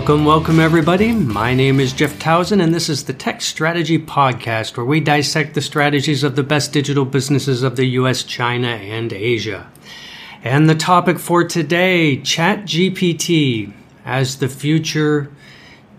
Welcome, 0.00 0.24
welcome, 0.24 0.60
everybody. 0.60 1.12
My 1.12 1.52
name 1.52 1.78
is 1.78 1.92
Jeff 1.92 2.18
Towson, 2.18 2.62
and 2.62 2.74
this 2.74 2.88
is 2.88 3.04
the 3.04 3.12
Tech 3.12 3.42
Strategy 3.42 3.98
Podcast, 3.98 4.78
where 4.78 4.86
we 4.86 4.98
dissect 4.98 5.52
the 5.52 5.60
strategies 5.60 6.24
of 6.24 6.36
the 6.36 6.42
best 6.42 6.72
digital 6.72 7.04
businesses 7.04 7.62
of 7.62 7.76
the 7.76 7.84
US, 7.84 8.22
China, 8.24 8.68
and 8.68 9.12
Asia. 9.12 9.70
And 10.42 10.70
the 10.70 10.74
topic 10.74 11.18
for 11.18 11.44
today 11.44 12.16
ChatGPT 12.16 13.74
as 14.06 14.38
the 14.38 14.48
future 14.48 15.30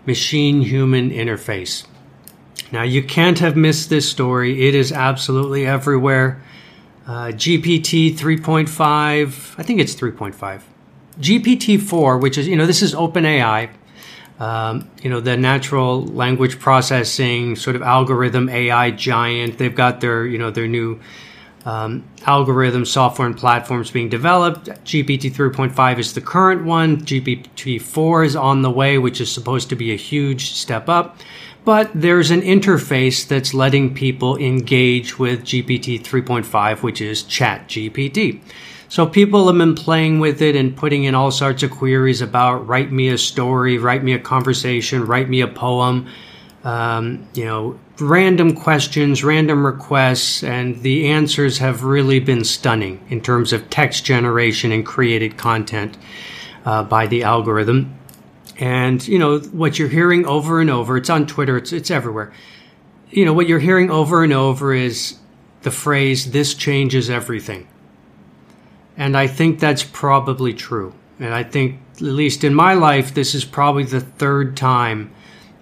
machine 0.04 0.62
human 0.62 1.10
interface. 1.10 1.86
Now, 2.72 2.82
you 2.82 3.04
can't 3.04 3.38
have 3.38 3.56
missed 3.56 3.88
this 3.88 4.10
story, 4.10 4.66
it 4.66 4.74
is 4.74 4.90
absolutely 4.90 5.64
everywhere. 5.64 6.42
Uh, 7.06 7.26
GPT 7.26 8.16
3.5, 8.16 9.54
I 9.58 9.62
think 9.62 9.78
it's 9.78 9.94
3.5. 9.94 10.62
GPT 11.20 11.80
4, 11.80 12.18
which 12.18 12.36
is, 12.36 12.48
you 12.48 12.56
know, 12.56 12.66
this 12.66 12.82
is 12.82 12.94
OpenAI, 12.94 13.70
um, 14.38 14.90
you 15.02 15.10
know, 15.10 15.20
the 15.20 15.36
natural 15.36 16.04
language 16.06 16.58
processing 16.58 17.56
sort 17.56 17.76
of 17.76 17.82
algorithm 17.82 18.48
AI 18.48 18.90
giant. 18.90 19.58
They've 19.58 19.74
got 19.74 20.00
their, 20.00 20.26
you 20.26 20.38
know, 20.38 20.50
their 20.50 20.66
new 20.66 21.00
um, 21.64 22.04
algorithm 22.26 22.84
software 22.84 23.26
and 23.26 23.36
platforms 23.36 23.90
being 23.90 24.08
developed. 24.08 24.66
GPT 24.84 25.30
3.5 25.30 25.98
is 25.98 26.14
the 26.14 26.20
current 26.20 26.64
one. 26.64 26.98
GPT 26.98 27.80
4 27.80 28.24
is 28.24 28.36
on 28.36 28.62
the 28.62 28.70
way, 28.70 28.98
which 28.98 29.20
is 29.20 29.30
supposed 29.30 29.68
to 29.68 29.76
be 29.76 29.92
a 29.92 29.96
huge 29.96 30.52
step 30.52 30.88
up. 30.88 31.18
But 31.64 31.90
there's 31.94 32.32
an 32.32 32.40
interface 32.40 33.26
that's 33.26 33.54
letting 33.54 33.94
people 33.94 34.36
engage 34.36 35.18
with 35.18 35.44
GPT 35.44 36.02
3.5, 36.02 36.82
which 36.82 37.00
is 37.00 37.22
ChatGPT. 37.22 38.40
So 38.92 39.06
people 39.06 39.46
have 39.46 39.56
been 39.56 39.74
playing 39.74 40.20
with 40.20 40.42
it 40.42 40.54
and 40.54 40.76
putting 40.76 41.04
in 41.04 41.14
all 41.14 41.30
sorts 41.30 41.62
of 41.62 41.70
queries 41.70 42.20
about 42.20 42.68
write 42.68 42.92
me 42.92 43.08
a 43.08 43.16
story, 43.16 43.78
write 43.78 44.04
me 44.04 44.12
a 44.12 44.18
conversation, 44.18 45.06
write 45.06 45.30
me 45.30 45.40
a 45.40 45.48
poem, 45.48 46.08
um, 46.62 47.26
you 47.32 47.46
know, 47.46 47.80
random 47.98 48.54
questions, 48.54 49.24
random 49.24 49.64
requests, 49.64 50.44
and 50.44 50.82
the 50.82 51.08
answers 51.08 51.56
have 51.56 51.84
really 51.84 52.20
been 52.20 52.44
stunning 52.44 53.02
in 53.08 53.22
terms 53.22 53.54
of 53.54 53.70
text 53.70 54.04
generation 54.04 54.72
and 54.72 54.84
created 54.84 55.38
content 55.38 55.96
uh, 56.66 56.82
by 56.82 57.06
the 57.06 57.22
algorithm. 57.22 57.98
And 58.58 59.08
you 59.08 59.18
know 59.18 59.38
what 59.38 59.78
you're 59.78 59.88
hearing 59.88 60.26
over 60.26 60.60
and 60.60 60.68
over. 60.68 60.98
It's 60.98 61.08
on 61.08 61.26
Twitter. 61.26 61.56
It's 61.56 61.72
it's 61.72 61.90
everywhere. 61.90 62.30
You 63.08 63.24
know 63.24 63.32
what 63.32 63.48
you're 63.48 63.58
hearing 63.58 63.90
over 63.90 64.22
and 64.22 64.34
over 64.34 64.74
is 64.74 65.18
the 65.62 65.70
phrase 65.70 66.32
"This 66.32 66.52
changes 66.52 67.08
everything." 67.08 67.68
And 68.96 69.16
I 69.16 69.26
think 69.26 69.58
that's 69.58 69.82
probably 69.82 70.52
true. 70.52 70.94
And 71.18 71.32
I 71.34 71.42
think, 71.42 71.80
at 71.94 72.00
least 72.02 72.44
in 72.44 72.54
my 72.54 72.74
life, 72.74 73.14
this 73.14 73.34
is 73.34 73.44
probably 73.44 73.84
the 73.84 74.00
third 74.00 74.56
time 74.56 75.12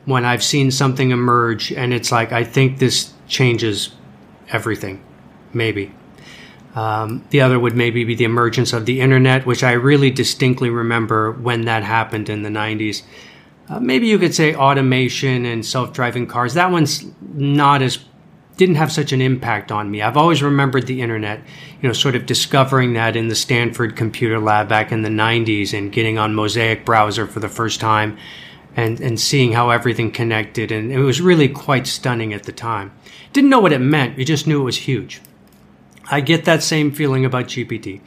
when 0.04 0.24
I've 0.24 0.42
seen 0.42 0.70
something 0.70 1.10
emerge 1.10 1.72
and 1.72 1.92
it's 1.92 2.10
like, 2.10 2.32
I 2.32 2.44
think 2.44 2.78
this 2.78 3.12
changes 3.28 3.90
everything. 4.48 5.04
Maybe. 5.52 5.92
Um, 6.74 7.24
the 7.30 7.40
other 7.40 7.58
would 7.58 7.76
maybe 7.76 8.04
be 8.04 8.14
the 8.14 8.24
emergence 8.24 8.72
of 8.72 8.86
the 8.86 9.00
internet, 9.00 9.44
which 9.44 9.64
I 9.64 9.72
really 9.72 10.10
distinctly 10.10 10.70
remember 10.70 11.32
when 11.32 11.62
that 11.62 11.82
happened 11.82 12.28
in 12.28 12.42
the 12.42 12.48
90s. 12.48 13.02
Uh, 13.68 13.80
maybe 13.80 14.06
you 14.06 14.18
could 14.18 14.34
say 14.34 14.54
automation 14.54 15.44
and 15.44 15.64
self 15.64 15.92
driving 15.92 16.26
cars. 16.26 16.54
That 16.54 16.70
one's 16.70 17.04
not 17.20 17.82
as 17.82 17.98
didn't 18.60 18.74
have 18.74 18.92
such 18.92 19.10
an 19.12 19.22
impact 19.22 19.72
on 19.72 19.90
me. 19.90 20.02
I've 20.02 20.18
always 20.18 20.42
remembered 20.42 20.86
the 20.86 21.00
internet, 21.00 21.40
you 21.80 21.88
know, 21.88 21.94
sort 21.94 22.14
of 22.14 22.26
discovering 22.26 22.92
that 22.92 23.16
in 23.16 23.28
the 23.28 23.34
Stanford 23.34 23.96
Computer 23.96 24.38
Lab 24.38 24.68
back 24.68 24.92
in 24.92 25.00
the 25.00 25.08
90s 25.08 25.72
and 25.72 25.90
getting 25.90 26.18
on 26.18 26.34
Mosaic 26.34 26.84
browser 26.84 27.26
for 27.26 27.40
the 27.40 27.48
first 27.48 27.80
time 27.80 28.18
and, 28.76 29.00
and 29.00 29.18
seeing 29.18 29.52
how 29.52 29.70
everything 29.70 30.10
connected. 30.10 30.70
And 30.70 30.92
it 30.92 30.98
was 30.98 31.22
really 31.22 31.48
quite 31.48 31.86
stunning 31.86 32.34
at 32.34 32.42
the 32.42 32.52
time. 32.52 32.92
Didn't 33.32 33.48
know 33.48 33.60
what 33.60 33.72
it 33.72 33.78
meant, 33.78 34.18
you 34.18 34.26
just 34.26 34.46
knew 34.46 34.60
it 34.60 34.64
was 34.64 34.76
huge. 34.76 35.22
I 36.10 36.20
get 36.20 36.44
that 36.44 36.62
same 36.62 36.92
feeling 36.92 37.24
about 37.24 37.46
GPT. 37.46 38.02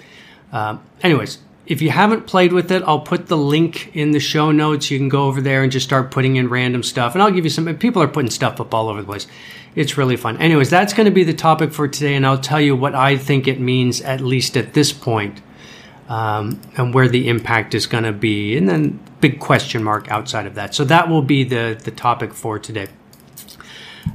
Uh, 0.52 0.78
anyways, 1.02 1.40
if 1.66 1.81
you 1.81 1.90
haven't 1.90 2.28
played 2.28 2.53
with 2.53 2.72
it, 2.72 2.84
I'll 2.84 3.00
put 3.00 3.28
the 3.28 3.38
link 3.38 3.96
in 3.96 4.12
the 4.12 4.19
show 4.19 4.51
notes. 4.51 4.91
You 4.91 4.97
can 4.97 5.09
go 5.09 5.25
over 5.25 5.41
there 5.41 5.63
and 5.63 5.72
just 5.72 5.85
start 5.85 6.12
putting 6.12 6.35
in 6.35 6.50
random 6.50 6.84
stuff. 6.84 7.13
And 7.13 7.22
I'll 7.22 7.31
give 7.31 7.46
you 7.46 7.50
some, 7.50 7.74
people 7.78 8.01
are 8.01 8.07
putting 8.07 8.31
stuff 8.31 8.59
up 8.59 8.74
all 8.74 8.90
over 8.90 9.01
the 9.01 9.07
place 9.07 9.28
it's 9.75 9.97
really 9.97 10.16
fun. 10.16 10.38
Anyways, 10.38 10.69
that's 10.69 10.94
going 10.94 11.06
to 11.06 11.12
be 11.12 11.23
the 11.23 11.34
topic 11.34 11.73
for 11.73 11.88
today, 11.88 12.16
and 12.16 12.25
I'll 12.25 12.38
tell 12.38 12.62
you 12.62 12.75
what 12.75 12.94
I 12.94 13.18
think 13.18 13.47
it 13.47 13.59
means, 13.59 14.02
at 14.02 14.22
least 14.22 14.56
at 14.56 14.73
this 14.73 14.94
point, 14.94 15.41
um, 16.09 16.62
and 16.78 16.94
where 16.94 17.07
the 17.07 17.28
impact 17.28 17.73
is 17.73 17.88
going 17.88 18.03
to 18.03 18.12
be, 18.12 18.56
and 18.57 18.69
then 18.69 19.00
big 19.19 19.40
question 19.40 19.84
mark 19.84 20.09
outside 20.12 20.46
of 20.46 20.56
that. 20.56 20.75
So 20.75 20.84
that 20.85 21.09
will 21.09 21.22
be 21.22 21.44
the 21.44 21.79
the 21.81 21.91
topic 21.91 22.34
for 22.34 22.59
today. 22.59 22.88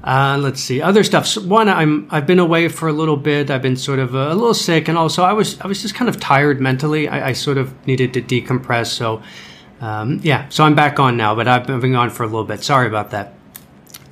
Uh, 0.05 0.39
let's 0.41 0.61
see 0.61 0.81
other 0.81 1.03
stuff. 1.03 1.27
So 1.27 1.41
one, 1.43 1.69
I'm 1.69 2.07
I've 2.11 2.27
been 2.27 2.39
away 2.39 2.69
for 2.69 2.89
a 2.89 2.93
little 2.93 3.17
bit. 3.17 3.51
I've 3.51 3.63
been 3.63 3.77
sort 3.77 3.99
of 3.99 4.15
a, 4.15 4.33
a 4.33 4.35
little 4.35 4.55
sick, 4.55 4.89
and 4.89 4.99
also 4.99 5.23
I 5.23 5.33
was 5.33 5.61
I 5.61 5.67
was 5.67 5.83
just 5.83 5.95
kind 5.95 6.09
of 6.09 6.21
tired 6.21 6.61
mentally. 6.61 7.09
I, 7.09 7.29
I 7.29 7.33
sort 7.33 7.59
of 7.59 7.87
needed 7.87 8.15
to 8.15 8.23
decompress. 8.23 8.87
So 8.87 9.23
um, 9.81 10.21
yeah, 10.23 10.49
so 10.49 10.65
I'm 10.65 10.75
back 10.75 10.99
on 10.99 11.17
now, 11.17 11.35
but 11.35 11.49
I've 11.49 11.67
been 11.67 11.95
on 11.95 12.11
for 12.11 12.23
a 12.23 12.27
little 12.27 12.45
bit. 12.45 12.63
Sorry 12.63 12.87
about 12.87 13.11
that. 13.11 13.35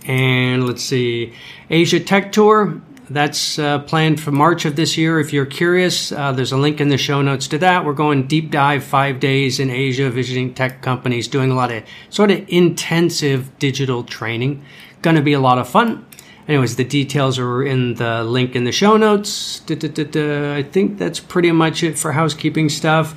And 0.07 0.67
let's 0.67 0.83
see, 0.83 1.33
Asia 1.69 2.01
Tech 2.01 2.33
Tour. 2.33 2.81
That's 3.09 3.57
uh, 3.57 3.79
planned 3.81 4.21
for 4.21 4.33
March 4.33 4.65
of 4.65 4.75
this 4.75 4.97
year. 4.97 5.21
If 5.21 5.33
you're 5.33 5.47
curious, 5.47 6.11
uh, 6.11 6.33
there's 6.33 6.51
a 6.51 6.57
link 6.57 6.81
in 6.81 6.89
the 6.89 6.99
show 6.99 7.23
notes 7.23 7.47
to 7.49 7.59
that. 7.59 7.85
We're 7.85 7.93
going 7.93 8.27
deep 8.27 8.51
dive 8.51 8.83
five 8.83 9.21
days 9.21 9.61
in 9.61 9.71
Asia, 9.71 10.11
visiting 10.11 10.55
tech 10.55 10.83
companies, 10.83 11.29
doing 11.29 11.53
a 11.53 11.55
lot 11.55 11.71
of 11.71 11.85
sort 12.11 12.33
of 12.33 12.45
intensive 12.49 13.57
digital 13.61 14.03
training. 14.03 14.65
Going 15.07 15.15
to 15.15 15.23
be 15.23 15.35
a 15.35 15.41
lot 15.41 15.59
of 15.59 15.69
fun. 15.69 16.05
Anyways, 16.49 16.75
the 16.75 16.83
details 16.83 17.39
are 17.39 17.63
in 17.63 17.95
the 17.95 18.25
link 18.25 18.57
in 18.57 18.65
the 18.65 18.73
show 18.73 18.97
notes. 18.97 19.61
Da, 19.61 19.77
da, 19.77 20.03
da, 20.03 20.57
I 20.57 20.65
think 20.65 20.99
that's 20.99 21.21
pretty 21.21 21.53
much 21.53 21.85
it 21.85 21.97
for 21.97 22.11
housekeeping 22.11 22.69
stuff. 22.69 23.15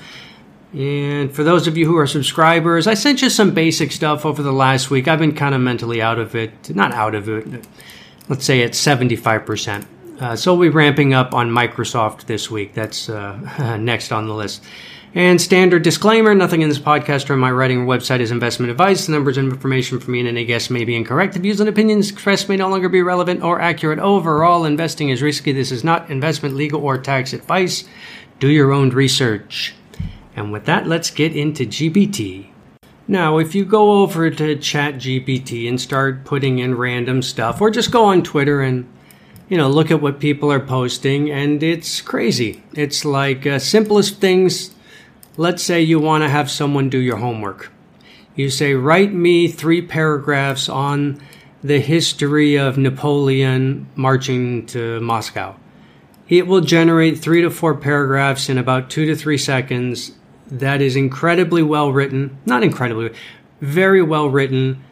And 0.71 1.33
for 1.33 1.43
those 1.43 1.65
of 1.65 1.77
you 1.77 1.87
who 1.87 1.97
are 1.97 2.05
subscribers, 2.05 2.85
I 2.85 2.93
sent 2.93 3.23
you 3.23 3.29
some 3.31 3.55
basic 3.55 3.91
stuff 3.91 4.23
over 4.23 4.43
the 4.43 4.53
last 4.53 4.91
week. 4.91 5.07
I've 5.07 5.17
been 5.17 5.33
kind 5.33 5.55
of 5.55 5.61
mentally 5.61 5.99
out 5.99 6.19
of 6.19 6.35
it. 6.35 6.75
Not 6.75 6.91
out 6.91 7.15
of 7.15 7.27
it. 7.27 7.65
Let's 8.27 8.45
say 8.45 8.59
it's 8.59 8.79
75%. 8.79 9.87
Uh, 10.19 10.35
so 10.35 10.53
we'll 10.53 10.69
be 10.69 10.75
ramping 10.75 11.13
up 11.13 11.33
on 11.33 11.49
Microsoft 11.49 12.25
this 12.25 12.51
week. 12.51 12.73
That's 12.73 13.09
uh, 13.09 13.77
next 13.79 14.11
on 14.11 14.27
the 14.27 14.33
list. 14.33 14.63
And 15.15 15.41
standard 15.41 15.81
disclaimer 15.81 16.35
nothing 16.35 16.61
in 16.61 16.69
this 16.69 16.77
podcast 16.77 17.29
or 17.29 17.33
in 17.33 17.39
my 17.39 17.49
writing 17.49 17.81
or 17.81 17.85
website 17.85 18.19
is 18.19 18.29
investment 18.29 18.69
advice. 18.69 19.07
The 19.07 19.13
numbers 19.13 19.37
and 19.37 19.51
information 19.51 19.99
from 19.99 20.13
me 20.13 20.19
and 20.19 20.27
any 20.27 20.45
guest 20.45 20.69
may 20.69 20.83
be 20.83 20.95
incorrect. 20.95 21.33
The 21.33 21.39
views 21.39 21.59
and 21.59 21.67
opinions 21.67 22.11
expressed 22.11 22.47
may 22.47 22.57
no 22.57 22.69
longer 22.69 22.89
be 22.89 23.01
relevant 23.01 23.41
or 23.41 23.59
accurate. 23.59 23.97
Overall, 23.97 24.65
investing 24.65 25.09
is 25.09 25.23
risky. 25.23 25.51
This 25.51 25.71
is 25.71 25.83
not 25.83 26.11
investment, 26.11 26.55
legal, 26.55 26.83
or 26.83 26.99
tax 26.99 27.33
advice. 27.33 27.85
Do 28.39 28.49
your 28.49 28.71
own 28.71 28.91
research. 28.91 29.73
And 30.35 30.51
with 30.51 30.65
that, 30.65 30.85
let's 30.85 31.09
get 31.09 31.35
into 31.35 31.65
GPT. 31.65 32.49
Now, 33.07 33.39
if 33.39 33.55
you 33.55 33.65
go 33.65 34.03
over 34.03 34.29
to 34.29 34.55
ChatGPT 34.55 35.67
and 35.67 35.81
start 35.81 36.23
putting 36.23 36.59
in 36.59 36.75
random 36.75 37.23
stuff, 37.23 37.59
or 37.61 37.71
just 37.71 37.89
go 37.89 38.05
on 38.05 38.21
Twitter 38.21 38.61
and 38.61 38.87
you 39.49 39.57
know 39.57 39.67
look 39.67 39.91
at 39.91 40.01
what 40.01 40.19
people 40.19 40.51
are 40.51 40.59
posting, 40.59 41.29
and 41.31 41.61
it's 41.61 42.01
crazy. 42.01 42.63
It's 42.73 43.03
like 43.03 43.45
uh, 43.45 43.59
simplest 43.59 44.21
things. 44.21 44.73
Let's 45.37 45.63
say 45.63 45.81
you 45.81 45.99
want 45.99 46.23
to 46.23 46.29
have 46.29 46.51
someone 46.51 46.89
do 46.89 46.99
your 46.99 47.17
homework. 47.17 47.71
You 48.35 48.49
say, 48.49 48.73
write 48.73 49.13
me 49.13 49.47
three 49.47 49.81
paragraphs 49.81 50.69
on 50.69 51.19
the 51.63 51.79
history 51.79 52.57
of 52.57 52.77
Napoleon 52.77 53.87
marching 53.95 54.65
to 54.67 54.99
Moscow. 55.01 55.55
It 56.29 56.47
will 56.47 56.61
generate 56.61 57.17
three 57.17 57.41
to 57.41 57.49
four 57.49 57.75
paragraphs 57.75 58.49
in 58.49 58.57
about 58.57 58.89
two 58.89 59.05
to 59.07 59.15
three 59.15 59.37
seconds 59.37 60.11
that 60.47 60.81
is 60.81 60.95
incredibly 60.95 61.63
well 61.63 61.91
written, 61.91 62.37
not 62.45 62.63
incredibly, 62.63 63.11
very 63.61 64.01
well 64.01 64.29
written, 64.29 64.83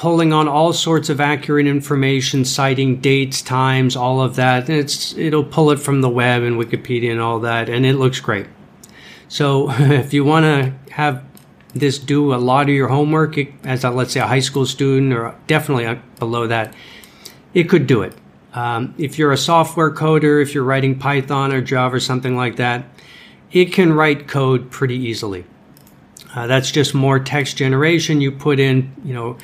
pulling 0.00 0.32
on 0.32 0.48
all 0.48 0.72
sorts 0.72 1.10
of 1.10 1.20
accurate 1.20 1.66
information, 1.66 2.42
citing 2.42 2.96
dates, 3.02 3.42
times, 3.42 3.94
all 3.94 4.22
of 4.22 4.34
that. 4.36 4.66
And 4.66 4.78
it's 4.78 5.14
it'll 5.18 5.44
pull 5.44 5.70
it 5.72 5.76
from 5.76 6.00
the 6.00 6.08
web 6.08 6.42
and 6.42 6.58
Wikipedia 6.58 7.10
and 7.10 7.20
all 7.20 7.40
that, 7.40 7.68
and 7.68 7.84
it 7.84 7.96
looks 7.96 8.18
great. 8.18 8.46
So 9.28 9.70
if 9.78 10.14
you 10.14 10.24
want 10.24 10.44
to 10.44 10.94
have 10.94 11.22
this 11.74 11.98
do 11.98 12.32
a 12.32 12.36
lot 12.36 12.62
of 12.62 12.74
your 12.74 12.88
homework 12.88 13.36
as 13.62 13.84
a, 13.84 13.90
let's 13.90 14.14
say 14.14 14.20
a 14.20 14.26
high 14.26 14.40
school 14.40 14.64
student 14.64 15.12
or 15.12 15.34
definitely 15.46 16.00
below 16.18 16.46
that, 16.46 16.74
it 17.52 17.64
could 17.64 17.86
do 17.86 18.00
it. 18.00 18.14
Um, 18.54 18.94
if 18.96 19.18
you're 19.18 19.32
a 19.32 19.36
software 19.36 19.92
coder, 19.92 20.40
if 20.40 20.54
you're 20.54 20.64
writing 20.64 20.98
Python 20.98 21.52
or 21.52 21.60
Java 21.60 21.96
or 21.96 22.00
something 22.00 22.38
like 22.38 22.56
that, 22.56 22.86
it 23.52 23.66
can 23.66 23.92
write 23.92 24.28
code 24.28 24.70
pretty 24.70 24.96
easily. 24.96 25.44
Uh, 26.34 26.46
that's 26.46 26.70
just 26.70 26.94
more 26.94 27.18
text 27.18 27.56
generation. 27.56 28.20
You 28.20 28.32
put 28.32 28.60
in, 28.60 28.92
you 29.04 29.12
know, 29.12 29.36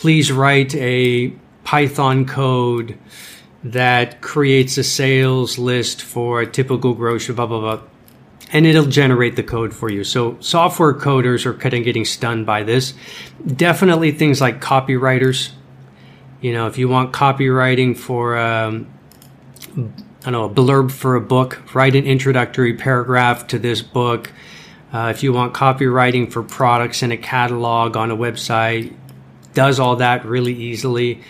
please 0.00 0.32
write 0.32 0.74
a 0.76 1.30
Python 1.62 2.24
code 2.24 2.98
that 3.62 4.22
creates 4.22 4.78
a 4.78 4.82
sales 4.82 5.58
list 5.58 6.00
for 6.00 6.40
a 6.40 6.46
typical 6.46 6.94
grocery, 6.94 7.34
blah, 7.34 7.44
blah, 7.44 7.60
blah. 7.60 7.82
and 8.50 8.64
it'll 8.64 8.86
generate 8.86 9.36
the 9.36 9.42
code 9.42 9.74
for 9.74 9.90
you. 9.90 10.02
So 10.02 10.38
software 10.40 10.94
coders 10.94 11.44
are 11.44 11.52
kind 11.52 11.74
of 11.74 11.84
getting 11.84 12.06
stunned 12.06 12.46
by 12.46 12.62
this. 12.62 12.94
Definitely 13.46 14.12
things 14.12 14.40
like 14.40 14.62
copywriters. 14.62 15.50
You 16.40 16.54
know, 16.54 16.66
if 16.66 16.78
you 16.78 16.88
want 16.88 17.12
copywriting 17.12 17.94
for, 17.94 18.38
um, 18.38 18.88
I 19.76 20.30
don't 20.30 20.32
know, 20.32 20.44
a 20.44 20.48
blurb 20.48 20.92
for 20.92 21.14
a 21.14 21.20
book, 21.20 21.74
write 21.74 21.94
an 21.94 22.06
introductory 22.06 22.72
paragraph 22.72 23.48
to 23.48 23.58
this 23.58 23.82
book. 23.82 24.32
Uh, 24.94 25.12
if 25.14 25.22
you 25.22 25.34
want 25.34 25.52
copywriting 25.52 26.32
for 26.32 26.42
products 26.42 27.02
in 27.02 27.12
a 27.12 27.18
catalog 27.18 27.98
on 27.98 28.10
a 28.10 28.16
website, 28.16 28.94
does 29.54 29.80
all 29.80 29.96
that 29.96 30.24
really 30.24 30.54
easily. 30.54 31.22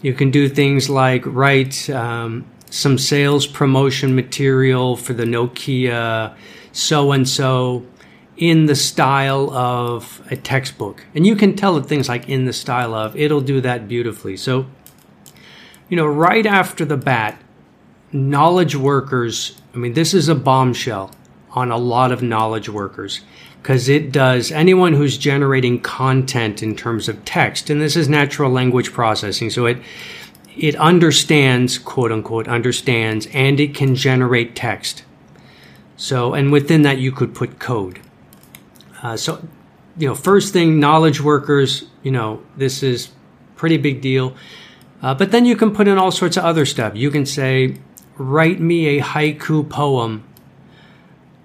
You 0.00 0.14
can 0.14 0.30
do 0.30 0.48
things 0.48 0.90
like 0.90 1.22
write 1.26 1.88
um, 1.90 2.44
some 2.70 2.98
sales 2.98 3.46
promotion 3.46 4.14
material 4.14 4.96
for 4.96 5.12
the 5.12 5.24
Nokia 5.24 6.34
so 6.72 7.12
and 7.12 7.28
so 7.28 7.86
in 8.36 8.66
the 8.66 8.74
style 8.74 9.50
of 9.50 10.22
a 10.30 10.36
textbook. 10.36 11.04
And 11.14 11.26
you 11.26 11.36
can 11.36 11.54
tell 11.54 11.76
it 11.76 11.86
things 11.86 12.08
like 12.08 12.28
in 12.28 12.46
the 12.46 12.52
style 12.52 12.94
of, 12.94 13.14
it'll 13.14 13.42
do 13.42 13.60
that 13.60 13.86
beautifully. 13.86 14.36
So, 14.36 14.66
you 15.88 15.96
know, 15.96 16.06
right 16.06 16.46
after 16.46 16.84
the 16.84 16.96
bat, 16.96 17.40
knowledge 18.10 18.74
workers, 18.74 19.60
I 19.74 19.76
mean, 19.76 19.92
this 19.92 20.14
is 20.14 20.28
a 20.28 20.34
bombshell 20.34 21.12
on 21.50 21.70
a 21.70 21.76
lot 21.76 22.10
of 22.10 22.22
knowledge 22.22 22.68
workers 22.68 23.20
because 23.62 23.88
it 23.88 24.10
does 24.10 24.50
anyone 24.50 24.92
who's 24.92 25.16
generating 25.16 25.80
content 25.80 26.62
in 26.62 26.74
terms 26.74 27.08
of 27.08 27.24
text, 27.24 27.70
and 27.70 27.80
this 27.80 27.96
is 27.96 28.08
natural 28.08 28.50
language 28.50 28.92
processing, 28.92 29.50
so 29.50 29.66
it 29.66 29.78
it 30.56 30.74
understands, 30.76 31.78
quote 31.78 32.12
unquote, 32.12 32.48
understands, 32.48 33.26
and 33.32 33.60
it 33.60 33.74
can 33.74 33.94
generate 33.94 34.54
text. 34.54 35.04
So, 35.96 36.34
and 36.34 36.52
within 36.52 36.82
that, 36.82 36.98
you 36.98 37.12
could 37.12 37.34
put 37.34 37.58
code. 37.58 38.00
Uh, 39.02 39.16
so, 39.16 39.46
you 39.96 40.08
know, 40.08 40.14
first 40.14 40.52
thing, 40.52 40.78
knowledge 40.78 41.20
workers, 41.20 41.84
you 42.02 42.10
know, 42.10 42.42
this 42.56 42.82
is 42.82 43.10
pretty 43.56 43.78
big 43.78 44.00
deal. 44.00 44.36
Uh, 45.00 45.14
but 45.14 45.30
then 45.30 45.44
you 45.44 45.56
can 45.56 45.72
put 45.74 45.88
in 45.88 45.96
all 45.96 46.10
sorts 46.10 46.36
of 46.36 46.44
other 46.44 46.66
stuff. 46.66 46.94
You 46.96 47.10
can 47.10 47.24
say, 47.24 47.78
write 48.18 48.60
me 48.60 48.98
a 48.98 49.02
haiku 49.02 49.68
poem 49.68 50.24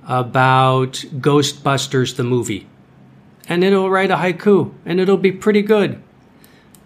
about 0.07 0.93
Ghostbusters 0.93 2.15
the 2.15 2.23
movie. 2.23 2.65
And 3.47 3.63
it'll 3.63 3.89
write 3.89 4.09
a 4.09 4.15
haiku, 4.15 4.73
and 4.85 4.99
it'll 4.99 5.17
be 5.17 5.31
pretty 5.31 5.61
good. 5.61 6.01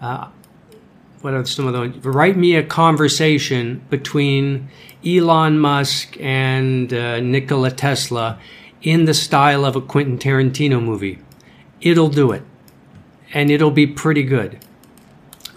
Uh, 0.01 0.27
what 1.21 1.33
are 1.33 1.45
some 1.45 1.68
of 1.68 1.73
those? 1.73 1.95
Write 2.03 2.35
me 2.35 2.56
a 2.56 2.63
conversation 2.63 3.85
between 3.89 4.69
Elon 5.06 5.59
Musk 5.59 6.18
and 6.19 6.91
uh, 6.94 7.19
Nikola 7.19 7.71
Tesla 7.71 8.39
in 8.81 9.06
the 9.06 9.13
style 9.13 9.63
of 9.65 9.75
a 9.75 9.81
Quentin 9.81 10.17
Tarantino 10.17 10.83
movie. 10.83 11.19
It'll 11.79 12.09
do 12.09 12.31
it, 12.31 12.44
and 13.33 13.51
it'll 13.51 13.71
be 13.71 13.88
pretty 13.88 14.24
good. 14.24 14.59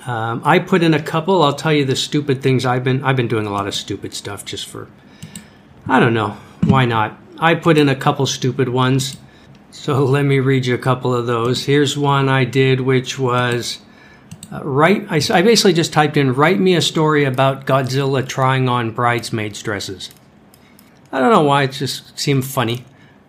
Um, 0.06 0.42
I 0.44 0.58
put 0.58 0.82
in 0.82 0.92
a 0.92 1.02
couple. 1.02 1.42
I'll 1.42 1.54
tell 1.54 1.72
you 1.72 1.86
the 1.86 1.96
stupid 1.96 2.42
things 2.42 2.66
I've 2.66 2.84
been. 2.84 3.02
I've 3.02 3.16
been 3.16 3.28
doing 3.28 3.46
a 3.46 3.50
lot 3.50 3.66
of 3.66 3.74
stupid 3.74 4.12
stuff 4.12 4.44
just 4.44 4.66
for. 4.66 4.88
I 5.86 5.98
don't 5.98 6.14
know. 6.14 6.36
Why 6.64 6.84
not? 6.84 7.18
I 7.38 7.54
put 7.54 7.78
in 7.78 7.88
a 7.88 7.96
couple 7.96 8.26
stupid 8.26 8.68
ones. 8.68 9.16
So 9.70 10.04
let 10.04 10.24
me 10.24 10.38
read 10.38 10.66
you 10.66 10.74
a 10.74 10.78
couple 10.78 11.14
of 11.14 11.26
those. 11.26 11.64
Here's 11.64 11.98
one 11.98 12.28
I 12.28 12.44
did, 12.44 12.80
which 12.80 13.18
was 13.18 13.80
uh, 14.52 14.62
write, 14.62 15.06
I, 15.10 15.20
I 15.36 15.42
basically 15.42 15.72
just 15.72 15.92
typed 15.92 16.16
in, 16.16 16.34
write 16.34 16.60
me 16.60 16.76
a 16.76 16.82
story 16.82 17.24
about 17.24 17.66
Godzilla 17.66 18.26
trying 18.26 18.68
on 18.68 18.92
bridesmaids' 18.92 19.62
dresses. 19.62 20.10
I 21.10 21.18
don't 21.18 21.32
know 21.32 21.42
why, 21.42 21.64
it 21.64 21.72
just 21.72 22.18
seemed 22.18 22.44
funny. 22.44 22.84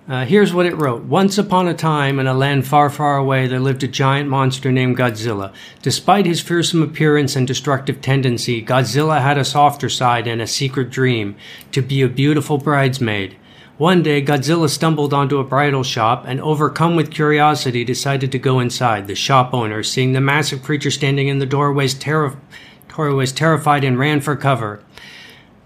Uh, 0.07 0.23
here's 0.23 0.53
what 0.53 0.67
it 0.67 0.75
wrote. 0.75 1.03
Once 1.03 1.39
upon 1.39 1.67
a 1.67 1.73
time, 1.73 2.19
in 2.19 2.27
a 2.27 2.33
land 2.33 2.67
far, 2.67 2.91
far 2.91 3.17
away, 3.17 3.47
there 3.47 3.59
lived 3.59 3.81
a 3.83 3.87
giant 3.87 4.29
monster 4.29 4.71
named 4.71 4.97
Godzilla. 4.97 5.51
Despite 5.81 6.27
his 6.27 6.41
fearsome 6.41 6.83
appearance 6.83 7.35
and 7.35 7.47
destructive 7.47 8.01
tendency, 8.01 8.63
Godzilla 8.63 9.19
had 9.19 9.39
a 9.39 9.45
softer 9.45 9.89
side 9.89 10.27
and 10.27 10.41
a 10.43 10.47
secret 10.47 10.91
dream 10.91 11.35
to 11.71 11.81
be 11.81 12.03
a 12.03 12.07
beautiful 12.07 12.59
bridesmaid. 12.59 13.35
One 13.77 14.04
day, 14.04 14.22
Godzilla 14.22 14.69
stumbled 14.69 15.13
onto 15.13 15.38
a 15.38 15.44
bridal 15.44 15.83
shop 15.83 16.24
and, 16.25 16.39
overcome 16.39 16.95
with 16.95 17.12
curiosity, 17.12 17.83
decided 17.83 18.31
to 18.31 18.39
go 18.39 18.62
inside. 18.62 19.07
The 19.07 19.16
shop 19.16 19.54
owner, 19.54 19.83
seeing 19.83 20.13
the 20.13 20.22
massive 20.22 20.63
creature 20.63 20.92
standing 20.92 21.27
in 21.27 21.39
the 21.39 21.45
doorway, 21.45 21.83
was 21.83 23.33
terrified 23.33 23.83
and 23.83 24.00
ran 24.00 24.22
for 24.22 24.38
cover. 24.38 24.81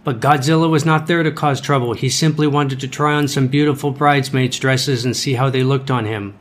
But 0.04 0.22
Godzilla 0.22 0.68
was 0.68 0.86
not 0.86 1.06
there 1.06 1.22
to 1.22 1.32
cause 1.32 1.62
trouble. 1.62 1.94
He 1.94 2.10
simply 2.10 2.48
wanted 2.48 2.80
to 2.80 2.88
try 2.88 3.14
on 3.14 3.28
some 3.28 3.48
beautiful 3.48 3.92
bridesmaids' 3.92 4.58
dresses 4.58 5.06
and 5.06 5.16
see 5.16 5.36
how 5.36 5.52
they 5.52 5.62
looked 5.62 5.92
on 5.92 6.06
him. 6.06 6.34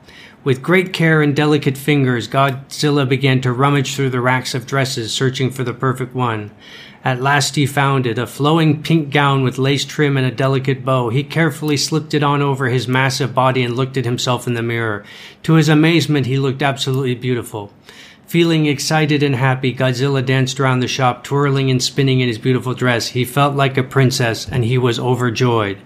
With 0.44 0.62
great 0.62 0.94
care 0.94 1.20
and 1.20 1.36
delicate 1.36 1.76
fingers, 1.76 2.28
Godzilla 2.28 3.06
began 3.06 3.42
to 3.42 3.52
rummage 3.52 3.94
through 3.94 4.08
the 4.08 4.22
racks 4.22 4.54
of 4.54 4.66
dresses, 4.66 5.12
searching 5.12 5.50
for 5.50 5.64
the 5.64 5.74
perfect 5.74 6.14
one. 6.14 6.50
At 7.04 7.22
last 7.22 7.54
he 7.54 7.64
found 7.64 8.06
it, 8.06 8.18
a 8.18 8.26
flowing 8.26 8.82
pink 8.82 9.10
gown 9.10 9.42
with 9.42 9.58
lace 9.58 9.84
trim 9.84 10.16
and 10.16 10.26
a 10.26 10.30
delicate 10.30 10.84
bow. 10.84 11.10
He 11.10 11.22
carefully 11.22 11.76
slipped 11.76 12.12
it 12.12 12.22
on 12.22 12.42
over 12.42 12.68
his 12.68 12.88
massive 12.88 13.34
body 13.34 13.62
and 13.62 13.76
looked 13.76 13.96
at 13.96 14.04
himself 14.04 14.46
in 14.46 14.54
the 14.54 14.62
mirror. 14.62 15.04
To 15.44 15.54
his 15.54 15.68
amazement, 15.68 16.26
he 16.26 16.38
looked 16.38 16.62
absolutely 16.62 17.14
beautiful. 17.14 17.72
Feeling 18.26 18.66
excited 18.66 19.22
and 19.22 19.36
happy, 19.36 19.72
Godzilla 19.72 20.24
danced 20.24 20.60
around 20.60 20.80
the 20.80 20.88
shop, 20.88 21.24
twirling 21.24 21.70
and 21.70 21.82
spinning 21.82 22.20
in 22.20 22.28
his 22.28 22.36
beautiful 22.36 22.74
dress. 22.74 23.08
He 23.08 23.24
felt 23.24 23.54
like 23.54 23.78
a 23.78 23.82
princess, 23.82 24.46
and 24.46 24.64
he 24.64 24.76
was 24.76 24.98
overjoyed. 24.98 25.78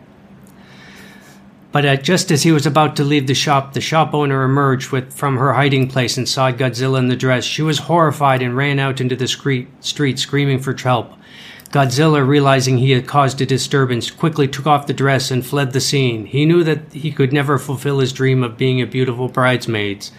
But 1.72 1.86
uh, 1.86 1.96
just 1.96 2.30
as 2.30 2.42
he 2.42 2.52
was 2.52 2.66
about 2.66 2.96
to 2.96 3.04
leave 3.04 3.26
the 3.26 3.34
shop, 3.34 3.72
the 3.72 3.80
shop 3.80 4.12
owner 4.12 4.44
emerged 4.44 4.90
with, 4.90 5.14
from 5.14 5.38
her 5.38 5.54
hiding 5.54 5.88
place 5.88 6.18
and 6.18 6.28
saw 6.28 6.52
Godzilla 6.52 6.98
in 6.98 7.08
the 7.08 7.16
dress. 7.16 7.44
She 7.44 7.62
was 7.62 7.78
horrified 7.78 8.42
and 8.42 8.54
ran 8.54 8.78
out 8.78 9.00
into 9.00 9.16
the 9.16 9.26
street, 9.26 9.68
street 9.82 10.18
screaming 10.18 10.58
for 10.58 10.76
help. 10.76 11.14
Godzilla, 11.70 12.26
realizing 12.26 12.76
he 12.76 12.90
had 12.90 13.06
caused 13.06 13.40
a 13.40 13.46
disturbance, 13.46 14.10
quickly 14.10 14.46
took 14.46 14.66
off 14.66 14.86
the 14.86 14.92
dress 14.92 15.30
and 15.30 15.44
fled 15.44 15.72
the 15.72 15.80
scene. 15.80 16.26
He 16.26 16.44
knew 16.44 16.62
that 16.64 16.92
he 16.92 17.10
could 17.10 17.32
never 17.32 17.58
fulfill 17.58 18.00
his 18.00 18.12
dream 18.12 18.42
of 18.44 18.58
being 18.58 18.82
a 18.82 18.86
beautiful 18.86 19.28
bridesmaid, 19.28 20.10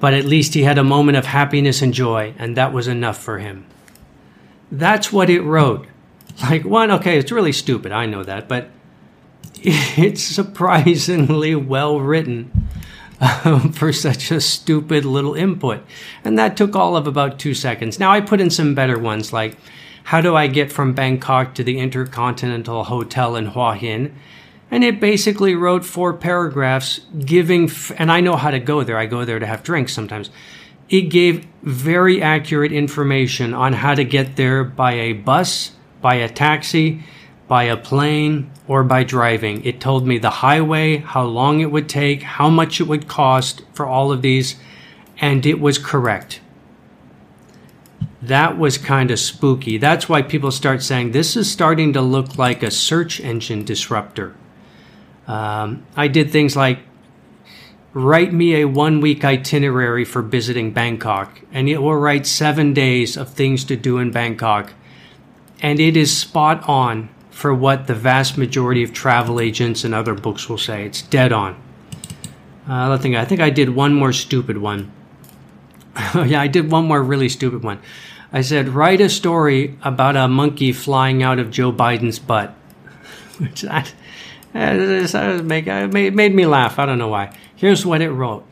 but 0.00 0.12
at 0.12 0.24
least 0.24 0.54
he 0.54 0.64
had 0.64 0.76
a 0.76 0.82
moment 0.82 1.16
of 1.16 1.26
happiness 1.26 1.82
and 1.82 1.94
joy, 1.94 2.34
and 2.36 2.56
that 2.56 2.72
was 2.72 2.88
enough 2.88 3.18
for 3.22 3.38
him. 3.38 3.64
That's 4.72 5.12
what 5.12 5.30
it 5.30 5.42
wrote. 5.42 5.86
Like, 6.42 6.64
one, 6.64 6.90
okay, 6.90 7.16
it's 7.16 7.30
really 7.30 7.52
stupid, 7.52 7.92
I 7.92 8.06
know 8.06 8.24
that, 8.24 8.48
but 8.48 8.70
it's 9.62 10.22
surprisingly 10.22 11.54
well 11.54 12.00
written 12.00 12.68
um, 13.20 13.72
for 13.74 13.92
such 13.92 14.30
a 14.30 14.40
stupid 14.40 15.04
little 15.04 15.34
input. 15.34 15.82
And 16.24 16.38
that 16.38 16.56
took 16.56 16.76
all 16.76 16.96
of 16.96 17.06
about 17.06 17.38
two 17.38 17.54
seconds. 17.54 17.98
Now 17.98 18.10
I 18.10 18.20
put 18.20 18.40
in 18.40 18.50
some 18.50 18.74
better 18.74 18.98
ones 18.98 19.32
like, 19.32 19.56
how 20.04 20.20
do 20.20 20.34
I 20.34 20.46
get 20.46 20.72
from 20.72 20.94
Bangkok 20.94 21.54
to 21.54 21.64
the 21.64 21.78
Intercontinental 21.78 22.84
Hotel 22.84 23.36
in 23.36 23.46
Hua 23.46 23.74
Hin? 23.74 24.14
And 24.70 24.84
it 24.84 25.00
basically 25.00 25.54
wrote 25.54 25.84
four 25.84 26.14
paragraphs 26.14 27.00
giving, 27.18 27.64
f- 27.64 27.92
and 27.98 28.12
I 28.12 28.20
know 28.20 28.36
how 28.36 28.50
to 28.50 28.58
go 28.58 28.82
there. 28.84 28.98
I 28.98 29.06
go 29.06 29.24
there 29.24 29.38
to 29.38 29.46
have 29.46 29.62
drinks 29.62 29.92
sometimes. 29.92 30.30
It 30.88 31.02
gave 31.02 31.46
very 31.62 32.22
accurate 32.22 32.72
information 32.72 33.52
on 33.52 33.74
how 33.74 33.94
to 33.94 34.04
get 34.04 34.36
there 34.36 34.64
by 34.64 34.92
a 34.92 35.12
bus, 35.12 35.72
by 36.00 36.16
a 36.16 36.28
taxi, 36.28 37.02
by 37.48 37.64
a 37.64 37.76
plane, 37.76 38.50
or 38.68 38.84
by 38.84 39.02
driving. 39.02 39.64
It 39.64 39.80
told 39.80 40.06
me 40.06 40.18
the 40.18 40.30
highway, 40.30 40.98
how 40.98 41.24
long 41.24 41.60
it 41.60 41.72
would 41.72 41.88
take, 41.88 42.22
how 42.22 42.50
much 42.50 42.80
it 42.80 42.86
would 42.86 43.08
cost 43.08 43.62
for 43.72 43.86
all 43.86 44.12
of 44.12 44.20
these, 44.20 44.56
and 45.18 45.44
it 45.46 45.58
was 45.58 45.78
correct. 45.78 46.40
That 48.20 48.58
was 48.58 48.76
kind 48.76 49.10
of 49.10 49.18
spooky. 49.18 49.78
That's 49.78 50.08
why 50.08 50.22
people 50.22 50.50
start 50.50 50.82
saying 50.82 51.12
this 51.12 51.36
is 51.36 51.50
starting 51.50 51.94
to 51.94 52.02
look 52.02 52.36
like 52.36 52.62
a 52.62 52.70
search 52.70 53.20
engine 53.20 53.64
disruptor. 53.64 54.36
Um, 55.26 55.86
I 55.96 56.08
did 56.08 56.30
things 56.30 56.54
like 56.54 56.80
write 57.94 58.32
me 58.32 58.56
a 58.56 58.66
one 58.66 59.00
week 59.00 59.24
itinerary 59.24 60.04
for 60.04 60.20
visiting 60.20 60.72
Bangkok, 60.72 61.40
and 61.52 61.68
it 61.68 61.78
will 61.78 61.96
write 61.96 62.26
seven 62.26 62.74
days 62.74 63.16
of 63.16 63.30
things 63.30 63.64
to 63.64 63.76
do 63.76 63.98
in 63.98 64.10
Bangkok. 64.10 64.74
And 65.60 65.80
it 65.80 65.96
is 65.96 66.16
spot 66.16 66.68
on 66.68 67.08
for 67.38 67.54
what 67.54 67.86
the 67.86 67.94
vast 67.94 68.36
majority 68.36 68.82
of 68.82 68.92
travel 68.92 69.38
agents 69.38 69.84
and 69.84 69.94
other 69.94 70.12
books 70.12 70.48
will 70.48 70.58
say. 70.58 70.84
It's 70.84 71.02
dead 71.02 71.32
on. 71.32 71.54
Uh, 72.68 72.90
I 72.92 72.96
think 72.96 73.14
I 73.14 73.24
think 73.24 73.40
I 73.40 73.48
did 73.48 73.76
one 73.76 73.94
more 73.94 74.12
stupid 74.12 74.58
one. 74.58 74.90
yeah, 76.26 76.40
I 76.40 76.48
did 76.48 76.72
one 76.72 76.86
more 76.86 77.00
really 77.00 77.28
stupid 77.28 77.62
one. 77.62 77.78
I 78.32 78.40
said 78.40 78.70
write 78.70 79.00
a 79.00 79.08
story 79.08 79.78
about 79.82 80.16
a 80.16 80.26
monkey 80.26 80.72
flying 80.72 81.22
out 81.22 81.38
of 81.38 81.52
Joe 81.52 81.70
Biden's 81.72 82.18
butt, 82.18 82.50
which 83.38 83.62
that, 83.62 83.94
that 84.52 85.44
made, 85.44 86.16
made 86.16 86.34
me 86.34 86.44
laugh. 86.44 86.80
I 86.80 86.86
don't 86.86 86.98
know 86.98 87.06
why. 87.06 87.32
Here's 87.54 87.86
what 87.86 88.02
it 88.02 88.10
wrote. 88.10 88.44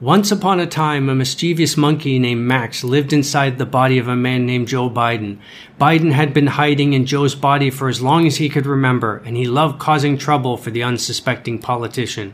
Once 0.00 0.30
upon 0.30 0.60
a 0.60 0.66
time, 0.66 1.08
a 1.08 1.14
mischievous 1.16 1.76
monkey 1.76 2.20
named 2.20 2.46
Max 2.46 2.84
lived 2.84 3.12
inside 3.12 3.58
the 3.58 3.66
body 3.66 3.98
of 3.98 4.06
a 4.06 4.14
man 4.14 4.46
named 4.46 4.68
Joe 4.68 4.88
Biden. 4.88 5.38
Biden 5.80 6.12
had 6.12 6.32
been 6.32 6.46
hiding 6.46 6.92
in 6.92 7.04
Joe's 7.04 7.34
body 7.34 7.68
for 7.68 7.88
as 7.88 8.00
long 8.00 8.24
as 8.24 8.36
he 8.36 8.48
could 8.48 8.64
remember, 8.64 9.20
and 9.26 9.36
he 9.36 9.48
loved 9.48 9.80
causing 9.80 10.16
trouble 10.16 10.56
for 10.56 10.70
the 10.70 10.84
unsuspecting 10.84 11.58
politician. 11.58 12.32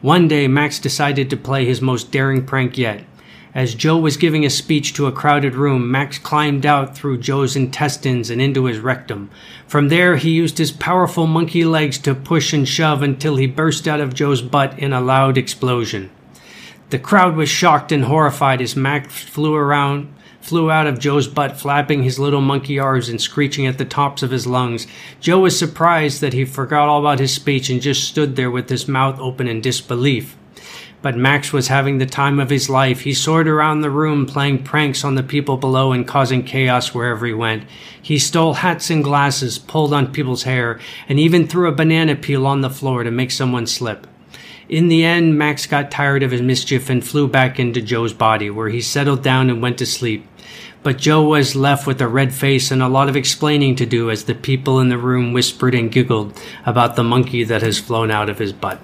One 0.00 0.28
day, 0.28 0.48
Max 0.48 0.78
decided 0.78 1.28
to 1.28 1.36
play 1.36 1.66
his 1.66 1.82
most 1.82 2.10
daring 2.10 2.46
prank 2.46 2.78
yet. 2.78 3.04
As 3.54 3.74
Joe 3.74 3.98
was 3.98 4.16
giving 4.16 4.46
a 4.46 4.50
speech 4.50 4.94
to 4.94 5.06
a 5.06 5.12
crowded 5.12 5.56
room, 5.56 5.90
Max 5.90 6.16
climbed 6.16 6.64
out 6.64 6.96
through 6.96 7.18
Joe's 7.18 7.54
intestines 7.54 8.30
and 8.30 8.40
into 8.40 8.64
his 8.64 8.78
rectum. 8.78 9.28
From 9.66 9.90
there, 9.90 10.16
he 10.16 10.30
used 10.30 10.56
his 10.56 10.72
powerful 10.72 11.26
monkey 11.26 11.66
legs 11.66 11.98
to 11.98 12.14
push 12.14 12.54
and 12.54 12.66
shove 12.66 13.02
until 13.02 13.36
he 13.36 13.46
burst 13.46 13.86
out 13.86 14.00
of 14.00 14.14
Joe's 14.14 14.40
butt 14.40 14.78
in 14.78 14.94
a 14.94 15.02
loud 15.02 15.36
explosion. 15.36 16.10
The 16.94 17.00
crowd 17.00 17.34
was 17.34 17.48
shocked 17.48 17.90
and 17.90 18.04
horrified 18.04 18.60
as 18.60 18.76
Max 18.76 19.12
flew 19.24 19.56
around, 19.56 20.14
flew 20.40 20.70
out 20.70 20.86
of 20.86 21.00
Joe's 21.00 21.26
butt, 21.26 21.58
flapping 21.58 22.04
his 22.04 22.20
little 22.20 22.40
monkey 22.40 22.78
arms 22.78 23.08
and 23.08 23.20
screeching 23.20 23.66
at 23.66 23.78
the 23.78 23.84
tops 23.84 24.22
of 24.22 24.30
his 24.30 24.46
lungs. 24.46 24.86
Joe 25.18 25.40
was 25.40 25.58
surprised 25.58 26.20
that 26.20 26.34
he 26.34 26.44
forgot 26.44 26.88
all 26.88 27.00
about 27.00 27.18
his 27.18 27.34
speech 27.34 27.68
and 27.68 27.82
just 27.82 28.04
stood 28.04 28.36
there 28.36 28.48
with 28.48 28.70
his 28.70 28.86
mouth 28.86 29.18
open 29.18 29.48
in 29.48 29.60
disbelief. 29.60 30.36
But 31.02 31.16
Max 31.16 31.52
was 31.52 31.66
having 31.66 31.98
the 31.98 32.06
time 32.06 32.38
of 32.38 32.50
his 32.50 32.70
life. 32.70 33.00
He 33.00 33.12
soared 33.12 33.48
around 33.48 33.80
the 33.80 33.90
room, 33.90 34.24
playing 34.24 34.62
pranks 34.62 35.02
on 35.02 35.16
the 35.16 35.24
people 35.24 35.56
below 35.56 35.90
and 35.90 36.06
causing 36.06 36.44
chaos 36.44 36.94
wherever 36.94 37.26
he 37.26 37.34
went. 37.34 37.64
He 38.00 38.20
stole 38.20 38.54
hats 38.54 38.88
and 38.88 39.02
glasses, 39.02 39.58
pulled 39.58 39.92
on 39.92 40.12
people's 40.12 40.44
hair, 40.44 40.78
and 41.08 41.18
even 41.18 41.48
threw 41.48 41.66
a 41.66 41.72
banana 41.72 42.14
peel 42.14 42.46
on 42.46 42.60
the 42.60 42.70
floor 42.70 43.02
to 43.02 43.10
make 43.10 43.32
someone 43.32 43.66
slip. 43.66 44.06
In 44.68 44.88
the 44.88 45.04
end, 45.04 45.38
Max 45.38 45.66
got 45.66 45.90
tired 45.90 46.22
of 46.22 46.30
his 46.30 46.40
mischief 46.40 46.88
and 46.88 47.04
flew 47.04 47.28
back 47.28 47.58
into 47.58 47.82
Joe's 47.82 48.14
body, 48.14 48.48
where 48.50 48.70
he 48.70 48.80
settled 48.80 49.22
down 49.22 49.50
and 49.50 49.60
went 49.60 49.78
to 49.78 49.86
sleep. 49.86 50.26
But 50.82 50.98
Joe 50.98 51.22
was 51.22 51.56
left 51.56 51.86
with 51.86 52.00
a 52.00 52.08
red 52.08 52.34
face 52.34 52.70
and 52.70 52.82
a 52.82 52.88
lot 52.88 53.08
of 53.08 53.16
explaining 53.16 53.76
to 53.76 53.86
do 53.86 54.10
as 54.10 54.24
the 54.24 54.34
people 54.34 54.80
in 54.80 54.90
the 54.90 54.98
room 54.98 55.32
whispered 55.32 55.74
and 55.74 55.90
giggled 55.90 56.38
about 56.66 56.94
the 56.94 57.02
monkey 57.02 57.42
that 57.44 57.62
has 57.62 57.78
flown 57.78 58.10
out 58.10 58.28
of 58.28 58.38
his 58.38 58.52
butt. 58.52 58.80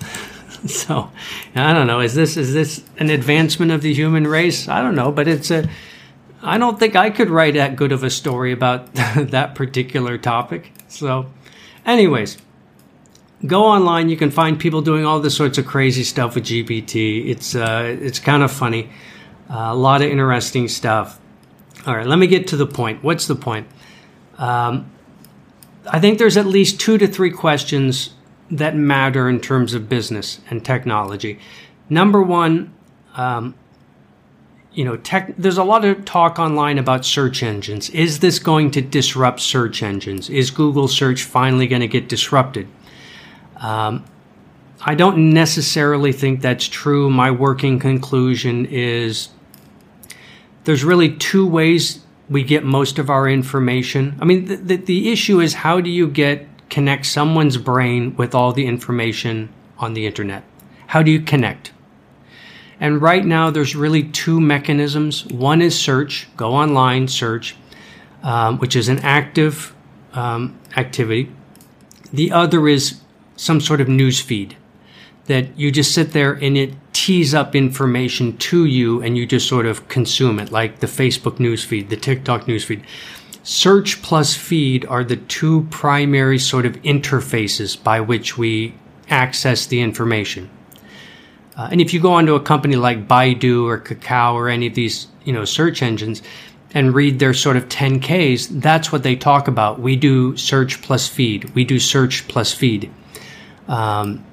so, 0.66 1.10
I 1.54 1.72
don't 1.72 1.86
know. 1.86 2.00
Is 2.00 2.14
this 2.14 2.36
is 2.36 2.54
this 2.54 2.82
an 2.98 3.10
advancement 3.10 3.70
of 3.70 3.82
the 3.82 3.92
human 3.92 4.26
race? 4.26 4.66
I 4.68 4.80
don't 4.80 4.94
know, 4.94 5.12
but 5.12 5.28
it's 5.28 5.50
a. 5.50 5.68
I 6.42 6.56
don't 6.56 6.78
think 6.78 6.96
I 6.96 7.10
could 7.10 7.28
write 7.28 7.52
that 7.52 7.76
good 7.76 7.92
of 7.92 8.02
a 8.02 8.08
story 8.08 8.52
about 8.52 8.94
that 8.94 9.54
particular 9.54 10.16
topic. 10.16 10.72
So, 10.88 11.26
anyways, 11.84 12.38
go 13.46 13.64
online. 13.64 14.08
You 14.08 14.16
can 14.16 14.30
find 14.30 14.58
people 14.58 14.82
doing 14.82 15.04
all 15.04 15.20
this 15.20 15.36
sorts 15.36 15.58
of 15.58 15.66
crazy 15.66 16.04
stuff 16.04 16.34
with 16.34 16.44
GPT. 16.44 17.28
It's 17.28 17.54
uh, 17.54 17.96
it's 18.00 18.18
kind 18.18 18.42
of 18.42 18.50
funny. 18.50 18.90
Uh, 19.48 19.68
a 19.70 19.74
lot 19.74 20.02
of 20.02 20.10
interesting 20.10 20.68
stuff. 20.68 21.20
All 21.86 21.96
right, 21.96 22.06
let 22.06 22.18
me 22.18 22.26
get 22.26 22.48
to 22.48 22.56
the 22.56 22.66
point. 22.66 23.02
What's 23.02 23.26
the 23.26 23.34
point? 23.34 23.66
Um, 24.38 24.90
I 25.86 25.98
think 25.98 26.18
there's 26.18 26.36
at 26.36 26.46
least 26.46 26.78
two 26.78 26.98
to 26.98 27.06
three 27.06 27.30
questions 27.30 28.14
that 28.50 28.76
matter 28.76 29.28
in 29.28 29.40
terms 29.40 29.74
of 29.74 29.88
business 29.88 30.40
and 30.50 30.64
technology. 30.64 31.38
Number 31.88 32.22
one, 32.22 32.72
um, 33.14 33.54
you 34.72 34.84
know, 34.84 34.96
tech, 34.96 35.34
there's 35.36 35.58
a 35.58 35.64
lot 35.64 35.84
of 35.84 36.04
talk 36.04 36.38
online 36.38 36.78
about 36.78 37.04
search 37.04 37.42
engines. 37.42 37.90
Is 37.90 38.20
this 38.20 38.38
going 38.38 38.70
to 38.72 38.80
disrupt 38.80 39.40
search 39.40 39.82
engines? 39.82 40.28
Is 40.30 40.50
Google 40.50 40.86
search 40.86 41.24
finally 41.24 41.66
going 41.66 41.80
to 41.80 41.88
get 41.88 42.08
disrupted? 42.08 42.68
Um, 43.60 44.04
I 44.80 44.94
don't 44.94 45.32
necessarily 45.34 46.12
think 46.12 46.40
that's 46.40 46.66
true. 46.66 47.10
My 47.10 47.30
working 47.30 47.78
conclusion 47.78 48.66
is 48.66 49.28
there's 50.64 50.82
really 50.82 51.14
two 51.16 51.46
ways 51.46 52.00
we 52.30 52.42
get 52.42 52.64
most 52.64 52.98
of 52.98 53.10
our 53.10 53.28
information. 53.28 54.16
I 54.20 54.24
mean, 54.24 54.46
the, 54.46 54.56
the, 54.56 54.76
the, 54.76 55.12
issue 55.12 55.40
is 55.40 55.52
how 55.52 55.80
do 55.80 55.90
you 55.90 56.08
get 56.08 56.46
connect 56.70 57.06
someone's 57.06 57.56
brain 57.58 58.16
with 58.16 58.34
all 58.34 58.52
the 58.52 58.66
information 58.66 59.52
on 59.78 59.94
the 59.94 60.06
internet? 60.06 60.44
How 60.86 61.02
do 61.02 61.10
you 61.10 61.20
connect? 61.20 61.72
And 62.78 63.02
right 63.02 63.24
now, 63.24 63.50
there's 63.50 63.76
really 63.76 64.04
two 64.04 64.40
mechanisms. 64.40 65.26
One 65.26 65.60
is 65.60 65.78
search, 65.78 66.28
go 66.36 66.54
online, 66.54 67.08
search, 67.08 67.56
um, 68.22 68.58
which 68.58 68.74
is 68.74 68.88
an 68.88 69.00
active 69.00 69.74
um, 70.14 70.58
activity. 70.76 71.30
The 72.12 72.32
other 72.32 72.66
is 72.66 73.00
some 73.40 73.58
sort 73.58 73.80
of 73.80 73.88
news 73.88 74.20
feed 74.20 74.54
that 75.24 75.58
you 75.58 75.72
just 75.72 75.94
sit 75.94 76.12
there 76.12 76.32
and 76.32 76.58
it 76.58 76.74
tees 76.92 77.32
up 77.32 77.56
information 77.56 78.36
to 78.36 78.66
you 78.66 79.00
and 79.00 79.16
you 79.16 79.24
just 79.24 79.48
sort 79.48 79.64
of 79.64 79.88
consume 79.88 80.38
it, 80.38 80.52
like 80.52 80.80
the 80.80 80.86
Facebook 80.86 81.40
news 81.40 81.64
feed, 81.64 81.88
the 81.88 81.96
TikTok 81.96 82.46
news 82.46 82.64
feed. 82.64 82.84
Search 83.42 84.02
plus 84.02 84.34
feed 84.34 84.84
are 84.84 85.02
the 85.02 85.16
two 85.16 85.66
primary 85.70 86.38
sort 86.38 86.66
of 86.66 86.74
interfaces 86.82 87.82
by 87.82 87.98
which 87.98 88.36
we 88.36 88.74
access 89.08 89.64
the 89.64 89.80
information. 89.80 90.50
Uh, 91.56 91.68
and 91.72 91.80
if 91.80 91.94
you 91.94 92.00
go 92.00 92.12
onto 92.12 92.34
a 92.34 92.40
company 92.40 92.76
like 92.76 93.08
Baidu 93.08 93.64
or 93.64 93.80
Kakao 93.80 94.34
or 94.34 94.50
any 94.50 94.66
of 94.66 94.74
these, 94.74 95.06
you 95.24 95.32
know, 95.32 95.46
search 95.46 95.82
engines 95.82 96.22
and 96.74 96.94
read 96.94 97.18
their 97.18 97.32
sort 97.32 97.56
of 97.56 97.70
10Ks, 97.70 98.60
that's 98.60 98.92
what 98.92 99.02
they 99.02 99.16
talk 99.16 99.48
about. 99.48 99.80
We 99.80 99.96
do 99.96 100.36
search 100.36 100.82
plus 100.82 101.08
feed. 101.08 101.54
We 101.54 101.64
do 101.64 101.78
search 101.78 102.28
plus 102.28 102.52
feed. 102.52 102.90
Um, 103.70 104.26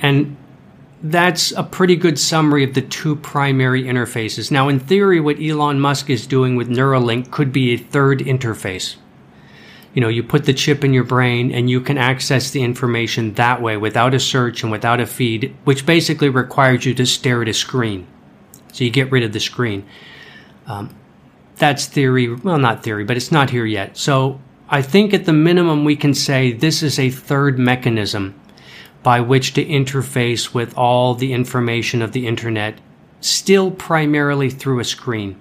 and 0.00 0.36
that's 1.02 1.52
a 1.52 1.62
pretty 1.62 1.96
good 1.96 2.18
summary 2.18 2.64
of 2.64 2.74
the 2.74 2.80
two 2.80 3.14
primary 3.16 3.84
interfaces. 3.84 4.50
Now, 4.50 4.68
in 4.68 4.80
theory, 4.80 5.20
what 5.20 5.40
Elon 5.40 5.78
Musk 5.78 6.08
is 6.08 6.26
doing 6.26 6.56
with 6.56 6.68
Neuralink 6.68 7.30
could 7.30 7.52
be 7.52 7.72
a 7.72 7.76
third 7.76 8.20
interface. 8.20 8.96
You 9.94 10.00
know, 10.00 10.08
you 10.08 10.22
put 10.22 10.46
the 10.46 10.54
chip 10.54 10.82
in 10.82 10.94
your 10.94 11.04
brain 11.04 11.52
and 11.52 11.68
you 11.68 11.80
can 11.80 11.98
access 11.98 12.50
the 12.50 12.62
information 12.62 13.34
that 13.34 13.60
way 13.60 13.76
without 13.76 14.14
a 14.14 14.20
search 14.20 14.62
and 14.62 14.72
without 14.72 15.00
a 15.00 15.06
feed, 15.06 15.54
which 15.64 15.84
basically 15.84 16.30
requires 16.30 16.86
you 16.86 16.94
to 16.94 17.04
stare 17.04 17.42
at 17.42 17.48
a 17.48 17.52
screen. 17.52 18.06
So 18.72 18.84
you 18.84 18.90
get 18.90 19.12
rid 19.12 19.22
of 19.22 19.34
the 19.34 19.40
screen. 19.40 19.84
Um, 20.66 20.94
that's 21.56 21.84
theory. 21.84 22.32
Well, 22.34 22.58
not 22.58 22.82
theory, 22.82 23.04
but 23.04 23.18
it's 23.18 23.30
not 23.30 23.50
here 23.50 23.66
yet. 23.66 23.98
So 23.98 24.40
I 24.72 24.80
think 24.80 25.12
at 25.12 25.26
the 25.26 25.34
minimum 25.34 25.84
we 25.84 25.96
can 25.96 26.14
say 26.14 26.50
this 26.50 26.82
is 26.82 26.98
a 26.98 27.10
third 27.10 27.58
mechanism 27.58 28.34
by 29.02 29.20
which 29.20 29.52
to 29.52 29.64
interface 29.66 30.54
with 30.54 30.78
all 30.78 31.14
the 31.14 31.34
information 31.34 32.00
of 32.00 32.12
the 32.12 32.26
internet, 32.26 32.80
still 33.20 33.70
primarily 33.70 34.48
through 34.48 34.80
a 34.80 34.84
screen. 34.84 35.38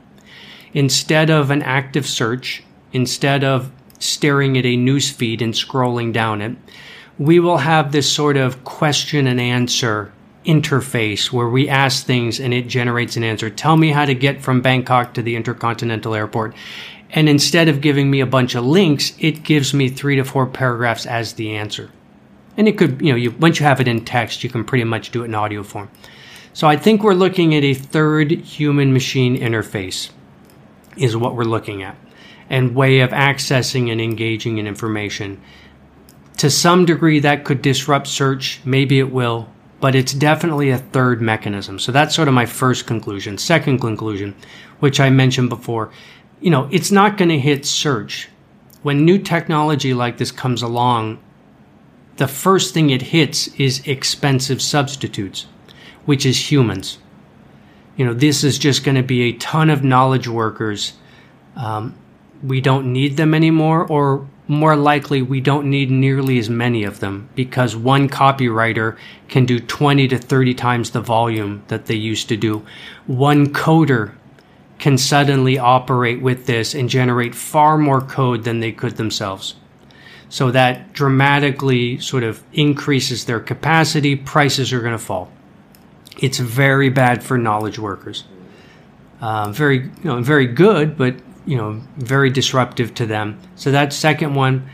Instead 0.74 1.30
of 1.30 1.50
an 1.50 1.62
active 1.62 2.06
search, 2.06 2.64
instead 2.92 3.42
of 3.42 3.72
staring 4.00 4.58
at 4.58 4.66
a 4.66 4.76
news 4.76 5.10
feed 5.10 5.42
and 5.42 5.54
scrolling 5.54 6.12
down 6.12 6.42
it, 6.42 6.58
we 7.18 7.40
will 7.40 7.60
have 7.60 7.94
this 7.94 8.12
sort 8.12 8.36
of 8.36 8.66
question 8.66 9.28
and 9.28 9.40
answer 9.40 10.12
interface 10.46 11.32
where 11.32 11.48
we 11.48 11.70
ask 11.70 12.06
things 12.06 12.40
and 12.40 12.54
it 12.54 12.68
generates 12.68 13.16
an 13.16 13.24
answer. 13.24 13.50
Tell 13.50 13.78
me 13.78 13.92
how 13.92 14.06
to 14.06 14.16
get 14.16 14.42
from 14.42 14.62
Bangkok 14.62 15.14
to 15.14 15.22
the 15.22 15.36
Intercontinental 15.36 16.16
Airport. 16.16 16.56
And 17.14 17.28
instead 17.28 17.68
of 17.68 17.82
giving 17.82 18.10
me 18.10 18.22
a 18.22 18.26
bunch 18.26 18.56
of 18.56 18.66
links, 18.66 19.14
it 19.20 19.44
gives 19.44 19.74
me 19.74 19.90
three 19.90 20.16
to 20.16 20.24
four 20.24 20.48
paragraphs 20.48 21.06
as 21.06 21.34
the 21.34 21.56
answer. 21.56 21.92
And 22.58 22.68
it 22.68 22.78
could, 22.78 23.02
you 23.02 23.12
know, 23.12 23.18
you, 23.18 23.32
once 23.32 23.60
you 23.60 23.66
have 23.66 23.82
it 23.82 23.88
in 23.88 24.06
text, 24.06 24.44
you 24.44 24.50
can 24.50 24.64
pretty 24.64 24.84
much 24.84 25.12
do 25.12 25.24
it 25.24 25.26
in 25.26 25.36
audio 25.36 25.64
form. 25.64 25.90
So 26.54 26.68
I 26.68 26.76
think 26.76 27.04
we're 27.04 27.14
looking 27.14 27.56
at 27.56 27.64
a 27.64 27.74
third 27.74 28.32
human 28.32 28.94
machine 28.94 29.38
interface, 29.38 30.10
is 30.98 31.16
what 31.16 31.36
we're 31.36 31.44
looking 31.44 31.82
at, 31.82 31.96
and 32.50 32.76
way 32.76 33.00
of 33.00 33.12
accessing 33.12 33.92
and 33.92 34.02
engaging 34.02 34.58
in 34.58 34.68
information. 34.68 35.42
To 36.38 36.50
some 36.50 36.86
degree, 36.86 37.20
that 37.20 37.46
could 37.46 37.62
disrupt 37.62 38.08
search. 38.08 38.62
Maybe 38.66 39.00
it 39.00 39.12
will, 39.12 39.50
but 39.80 39.96
it's 39.96 40.14
definitely 40.14 40.70
a 40.70 40.78
third 40.78 41.22
mechanism. 41.22 41.80
So 41.80 41.92
that's 41.92 42.16
sort 42.16 42.28
of 42.28 42.34
my 42.34 42.46
first 42.46 42.86
conclusion. 42.86 43.38
Second 43.38 43.80
conclusion, 43.80 44.36
which 44.80 45.00
I 45.00 45.10
mentioned 45.10 45.50
before, 45.50 45.92
you 46.42 46.50
know, 46.50 46.68
it's 46.72 46.92
not 46.92 47.18
going 47.18 47.30
to 47.30 47.40
hit 47.40 47.66
search. 47.66 48.28
When 48.82 49.06
new 49.06 49.20
technology 49.20 49.94
like 49.94 50.18
this 50.18 50.32
comes 50.32 50.62
along, 50.62 51.20
the 52.18 52.28
first 52.28 52.74
thing 52.74 52.90
it 52.90 53.02
hits 53.04 53.48
is 53.60 53.88
expensive 53.88 54.62
substitutes, 54.62 55.46
which 56.06 56.26
is 56.26 56.52
humans. 56.52 56.98
You 57.96 58.06
know, 58.06 58.14
this 58.14 58.44
is 58.44 58.58
just 58.58 58.84
going 58.84 58.96
to 58.96 59.04
be 59.04 59.24
a 59.24 59.34
ton 59.34 59.70
of 59.70 59.84
knowledge 59.84 60.28
workers. 60.28 60.94
Um, 61.56 61.96
we 62.44 62.60
don't 62.60 62.92
need 62.92 63.18
them 63.18 63.36
anymore, 63.36 63.86
or 63.86 64.28
more 64.48 64.76
likely, 64.76 65.22
we 65.22 65.40
don't 65.42 65.70
need 65.70 65.92
nearly 65.92 66.40
as 66.40 66.50
many 66.50 66.84
of 66.84 67.00
them 67.00 67.30
because 67.36 67.76
one 67.76 68.10
copywriter 68.10 68.98
can 69.28 69.46
do 69.46 69.60
20 69.60 70.08
to 70.08 70.18
30 70.18 70.54
times 70.56 70.92
the 70.92 71.02
volume 71.02 71.64
that 71.68 71.86
they 71.86 71.96
used 71.96 72.28
to 72.30 72.38
do. 72.38 72.66
One 73.06 73.54
coder 73.54 74.16
can 74.82 74.98
suddenly 74.98 75.60
operate 75.60 76.22
with 76.22 76.48
this 76.48 76.74
and 76.74 76.90
generate 76.90 77.36
far 77.36 77.78
more 77.78 78.02
code 78.02 78.44
than 78.44 78.60
they 78.60 78.72
could 78.72 78.98
themselves. 78.98 79.56
So 80.28 80.50
that 80.52 80.92
dramatically 80.92 82.00
sort 82.00 82.24
of 82.24 82.44
increases 82.52 83.26
their 83.26 83.40
capacity, 83.40 84.16
prices 84.16 84.74
are 84.74 84.82
going 84.82 84.94
to 84.94 84.98
fall. 84.98 85.32
it's 86.20 86.40
very 86.40 86.90
bad 86.90 87.24
for 87.24 87.38
knowledge 87.38 87.80
workers. 87.80 88.26
Uh, 89.22 89.52
very, 89.52 89.84
you 89.84 89.92
know, 90.04 90.22
very 90.22 90.48
good, 90.48 90.98
but 90.98 91.16
you 91.46 91.58
know, 91.58 91.82
very 91.98 92.30
disruptive 92.30 92.94
to 92.96 93.06
them. 93.06 93.40
So 93.56 93.72
that's 93.72 93.96
second 93.96 94.36
one. 94.36 94.70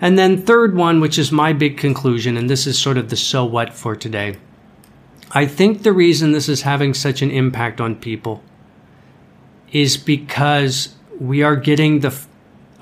And 0.00 0.18
then 0.18 0.42
third 0.42 0.76
one, 0.76 1.00
which 1.00 1.18
is 1.18 1.32
my 1.32 1.52
big 1.52 1.76
conclusion, 1.76 2.36
and 2.36 2.50
this 2.50 2.66
is 2.66 2.78
sort 2.78 2.98
of 2.98 3.10
the 3.10 3.16
so 3.16 3.44
what 3.44 3.72
for 3.72 3.96
today. 3.96 4.36
I 5.30 5.46
think 5.46 5.82
the 5.82 5.92
reason 5.92 6.32
this 6.32 6.48
is 6.48 6.62
having 6.62 6.94
such 6.94 7.22
an 7.22 7.30
impact 7.30 7.80
on 7.80 7.96
people 7.96 8.42
is 9.72 9.96
because 9.96 10.94
we 11.18 11.42
are 11.42 11.56
getting 11.56 12.00
the 12.00 12.16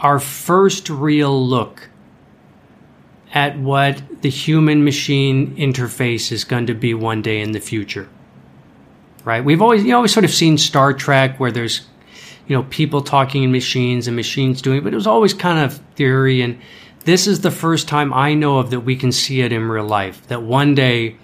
our 0.00 0.18
first 0.18 0.88
real 0.88 1.46
look 1.46 1.88
at 3.32 3.58
what 3.58 4.02
the 4.22 4.30
human 4.30 4.84
machine 4.84 5.54
interface 5.56 6.32
is 6.32 6.44
going 6.44 6.66
to 6.66 6.74
be 6.74 6.94
one 6.94 7.22
day 7.22 7.40
in 7.40 7.52
the 7.52 7.60
future. 7.60 8.08
Right? 9.24 9.44
We've 9.44 9.62
always 9.62 9.82
you 9.82 9.90
know 9.90 9.96
always 9.96 10.12
sort 10.12 10.24
of 10.24 10.32
seen 10.32 10.58
Star 10.58 10.92
Trek 10.92 11.38
where 11.38 11.52
there's 11.52 11.86
you 12.48 12.56
know 12.56 12.64
people 12.64 13.02
talking 13.02 13.42
in 13.42 13.52
machines 13.52 14.06
and 14.06 14.16
machines 14.16 14.60
doing 14.62 14.78
it, 14.78 14.84
but 14.84 14.92
it 14.92 14.96
was 14.96 15.06
always 15.06 15.34
kind 15.34 15.58
of 15.58 15.76
theory 15.94 16.42
and 16.42 16.58
this 17.04 17.26
is 17.26 17.40
the 17.40 17.50
first 17.50 17.88
time 17.88 18.12
I 18.12 18.34
know 18.34 18.58
of 18.58 18.70
that 18.70 18.80
we 18.80 18.94
can 18.94 19.10
see 19.10 19.40
it 19.40 19.52
in 19.52 19.68
real 19.68 19.84
life. 19.84 20.26
That 20.28 20.42
one 20.42 20.74
day 20.74 21.16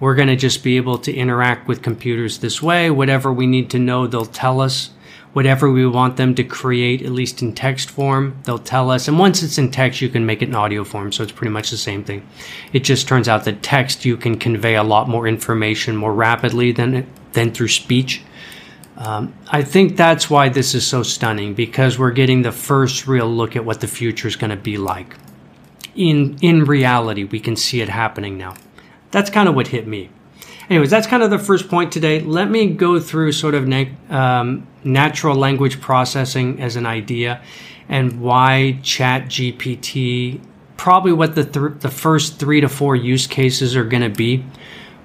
we're 0.00 0.16
going 0.16 0.28
to 0.28 0.36
just 0.36 0.64
be 0.64 0.76
able 0.76 0.98
to 0.98 1.14
interact 1.14 1.68
with 1.68 1.80
computers 1.80 2.38
this 2.38 2.60
way. 2.60 2.90
Whatever 2.90 3.32
we 3.32 3.46
need 3.46 3.70
to 3.70 3.78
know, 3.78 4.06
they'll 4.06 4.26
tell 4.26 4.60
us. 4.60 4.90
Whatever 5.32 5.70
we 5.70 5.86
want 5.86 6.16
them 6.16 6.34
to 6.34 6.44
create, 6.44 7.02
at 7.02 7.10
least 7.10 7.40
in 7.40 7.54
text 7.54 7.90
form, 7.90 8.36
they'll 8.44 8.58
tell 8.58 8.90
us. 8.90 9.08
And 9.08 9.18
once 9.18 9.42
it's 9.42 9.56
in 9.56 9.70
text, 9.70 10.02
you 10.02 10.10
can 10.10 10.26
make 10.26 10.42
it 10.42 10.48
in 10.48 10.54
audio 10.54 10.84
form. 10.84 11.10
So 11.10 11.22
it's 11.22 11.32
pretty 11.32 11.52
much 11.52 11.70
the 11.70 11.78
same 11.78 12.04
thing. 12.04 12.26
It 12.72 12.80
just 12.80 13.08
turns 13.08 13.28
out 13.28 13.44
that 13.44 13.62
text, 13.62 14.04
you 14.04 14.16
can 14.16 14.38
convey 14.38 14.76
a 14.76 14.82
lot 14.82 15.08
more 15.08 15.26
information 15.26 15.96
more 15.96 16.12
rapidly 16.12 16.72
than, 16.72 17.06
than 17.32 17.52
through 17.52 17.68
speech. 17.68 18.22
Um, 18.96 19.34
I 19.48 19.62
think 19.62 19.96
that's 19.96 20.28
why 20.28 20.48
this 20.48 20.74
is 20.74 20.86
so 20.86 21.02
stunning 21.02 21.54
because 21.54 21.98
we're 21.98 22.12
getting 22.12 22.42
the 22.42 22.52
first 22.52 23.08
real 23.08 23.26
look 23.26 23.56
at 23.56 23.64
what 23.64 23.80
the 23.80 23.88
future 23.88 24.28
is 24.28 24.36
going 24.36 24.50
to 24.50 24.56
be 24.56 24.76
like. 24.76 25.16
In 25.94 26.38
in 26.40 26.64
reality, 26.64 27.24
we 27.24 27.40
can 27.40 27.56
see 27.56 27.80
it 27.80 27.88
happening 27.88 28.38
now. 28.38 28.54
That's 29.10 29.30
kind 29.30 29.48
of 29.48 29.54
what 29.54 29.68
hit 29.68 29.86
me. 29.86 30.10
Anyways, 30.72 30.88
that's 30.88 31.06
kind 31.06 31.22
of 31.22 31.28
the 31.28 31.38
first 31.38 31.68
point 31.68 31.92
today. 31.92 32.20
Let 32.20 32.50
me 32.50 32.70
go 32.70 32.98
through 32.98 33.32
sort 33.32 33.54
of 33.54 33.70
um, 34.08 34.66
natural 34.82 35.36
language 35.36 35.82
processing 35.82 36.62
as 36.62 36.76
an 36.76 36.86
idea 36.86 37.42
and 37.90 38.22
why 38.22 38.78
Chat 38.82 39.26
GPT, 39.26 40.40
probably 40.78 41.12
what 41.12 41.34
the, 41.34 41.44
th- 41.44 41.80
the 41.80 41.90
first 41.90 42.38
three 42.38 42.62
to 42.62 42.70
four 42.70 42.96
use 42.96 43.26
cases 43.26 43.76
are 43.76 43.84
going 43.84 44.02
to 44.02 44.08
be, 44.08 44.46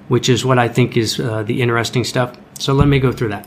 which 0.08 0.30
is 0.30 0.46
what 0.46 0.58
I 0.58 0.70
think 0.70 0.96
is 0.96 1.20
uh, 1.20 1.44
the 1.44 1.62
interesting 1.62 2.06
stuff. 2.06 2.38
So 2.60 2.72
let 2.72 2.88
me 2.88 2.98
go 2.98 3.12
through 3.12 3.30
that. 3.32 3.46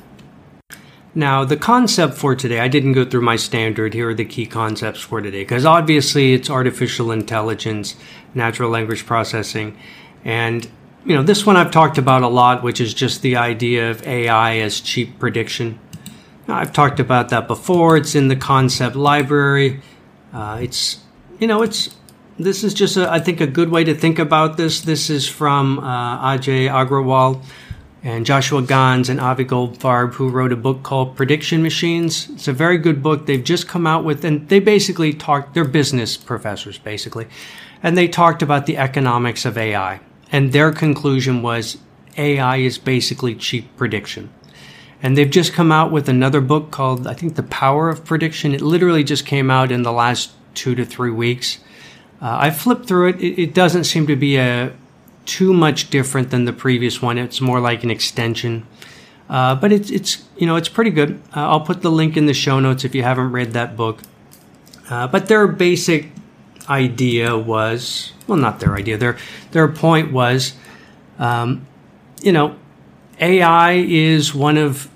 Now, 1.14 1.46
the 1.46 1.56
concept 1.56 2.18
for 2.18 2.34
today, 2.34 2.60
I 2.60 2.68
didn't 2.68 2.92
go 2.92 3.06
through 3.06 3.22
my 3.22 3.36
standard. 3.36 3.94
Here 3.94 4.10
are 4.10 4.14
the 4.14 4.26
key 4.26 4.44
concepts 4.44 5.00
for 5.00 5.22
today, 5.22 5.40
because 5.40 5.64
obviously 5.64 6.34
it's 6.34 6.50
artificial 6.50 7.12
intelligence, 7.12 7.96
natural 8.34 8.68
language 8.68 9.06
processing, 9.06 9.74
and 10.22 10.68
you 11.04 11.14
know, 11.14 11.22
this 11.22 11.46
one 11.46 11.56
I've 11.56 11.70
talked 11.70 11.98
about 11.98 12.22
a 12.22 12.28
lot, 12.28 12.62
which 12.62 12.80
is 12.80 12.92
just 12.92 13.22
the 13.22 13.36
idea 13.36 13.90
of 13.90 14.06
AI 14.06 14.58
as 14.58 14.80
cheap 14.80 15.18
prediction. 15.18 15.78
Now, 16.46 16.56
I've 16.56 16.72
talked 16.72 17.00
about 17.00 17.30
that 17.30 17.46
before. 17.46 17.96
It's 17.96 18.14
in 18.14 18.28
the 18.28 18.36
concept 18.36 18.96
library. 18.96 19.80
Uh, 20.32 20.58
it's, 20.60 20.98
you 21.38 21.46
know, 21.46 21.62
it's, 21.62 21.96
this 22.38 22.62
is 22.64 22.74
just, 22.74 22.96
a, 22.96 23.10
I 23.10 23.18
think, 23.18 23.40
a 23.40 23.46
good 23.46 23.70
way 23.70 23.84
to 23.84 23.94
think 23.94 24.18
about 24.18 24.56
this. 24.56 24.82
This 24.82 25.08
is 25.08 25.26
from 25.28 25.78
uh, 25.78 26.32
Ajay 26.36 26.68
Agrawal 26.68 27.42
and 28.02 28.26
Joshua 28.26 28.62
Gans 28.62 29.08
and 29.08 29.20
Avi 29.20 29.44
Goldfarb, 29.44 30.14
who 30.14 30.28
wrote 30.28 30.52
a 30.52 30.56
book 30.56 30.82
called 30.82 31.16
Prediction 31.16 31.62
Machines. 31.62 32.28
It's 32.30 32.48
a 32.48 32.52
very 32.52 32.78
good 32.78 33.02
book. 33.02 33.26
They've 33.26 33.44
just 33.44 33.68
come 33.68 33.86
out 33.86 34.04
with, 34.04 34.24
and 34.24 34.48
they 34.48 34.58
basically 34.58 35.12
talked, 35.12 35.54
they're 35.54 35.64
business 35.64 36.16
professors, 36.16 36.78
basically, 36.78 37.26
and 37.82 37.96
they 37.96 38.08
talked 38.08 38.42
about 38.42 38.66
the 38.66 38.76
economics 38.76 39.44
of 39.44 39.56
AI 39.58 40.00
and 40.32 40.52
their 40.52 40.72
conclusion 40.72 41.42
was 41.42 41.78
AI 42.16 42.56
is 42.56 42.78
basically 42.78 43.34
cheap 43.34 43.76
prediction. 43.76 44.30
And 45.02 45.16
they've 45.16 45.30
just 45.30 45.52
come 45.52 45.72
out 45.72 45.90
with 45.90 46.08
another 46.08 46.40
book 46.40 46.70
called, 46.70 47.06
I 47.06 47.14
think, 47.14 47.36
The 47.36 47.42
Power 47.42 47.88
of 47.88 48.04
Prediction. 48.04 48.54
It 48.54 48.60
literally 48.60 49.02
just 49.02 49.24
came 49.24 49.50
out 49.50 49.72
in 49.72 49.82
the 49.82 49.92
last 49.92 50.32
two 50.54 50.74
to 50.74 50.84
three 50.84 51.10
weeks. 51.10 51.58
Uh, 52.20 52.36
I 52.38 52.50
flipped 52.50 52.86
through 52.86 53.10
it. 53.10 53.20
it. 53.20 53.42
It 53.42 53.54
doesn't 53.54 53.84
seem 53.84 54.06
to 54.08 54.16
be 54.16 54.36
a 54.36 54.72
too 55.24 55.54
much 55.54 55.90
different 55.90 56.30
than 56.30 56.44
the 56.44 56.52
previous 56.52 57.00
one. 57.00 57.16
It's 57.16 57.40
more 57.40 57.60
like 57.60 57.82
an 57.82 57.90
extension. 57.90 58.66
Uh, 59.28 59.54
but 59.54 59.70
it's 59.72 59.90
it's 59.90 60.24
you 60.36 60.46
know 60.46 60.56
it's 60.56 60.68
pretty 60.68 60.90
good. 60.90 61.22
Uh, 61.34 61.48
I'll 61.48 61.60
put 61.60 61.82
the 61.82 61.90
link 61.90 62.16
in 62.16 62.26
the 62.26 62.34
show 62.34 62.58
notes 62.58 62.84
if 62.84 62.94
you 62.94 63.04
haven't 63.04 63.30
read 63.30 63.52
that 63.52 63.76
book. 63.76 64.00
Uh, 64.90 65.06
but 65.06 65.28
their 65.28 65.46
basic 65.46 66.10
idea 66.70 67.36
was 67.36 68.12
well, 68.26 68.38
not 68.38 68.60
their 68.60 68.76
idea. 68.76 68.96
Their 68.96 69.18
their 69.50 69.68
point 69.68 70.12
was, 70.12 70.54
um, 71.18 71.66
you 72.22 72.32
know, 72.32 72.56
AI 73.20 73.72
is 73.72 74.34
one 74.34 74.56
of 74.56 74.88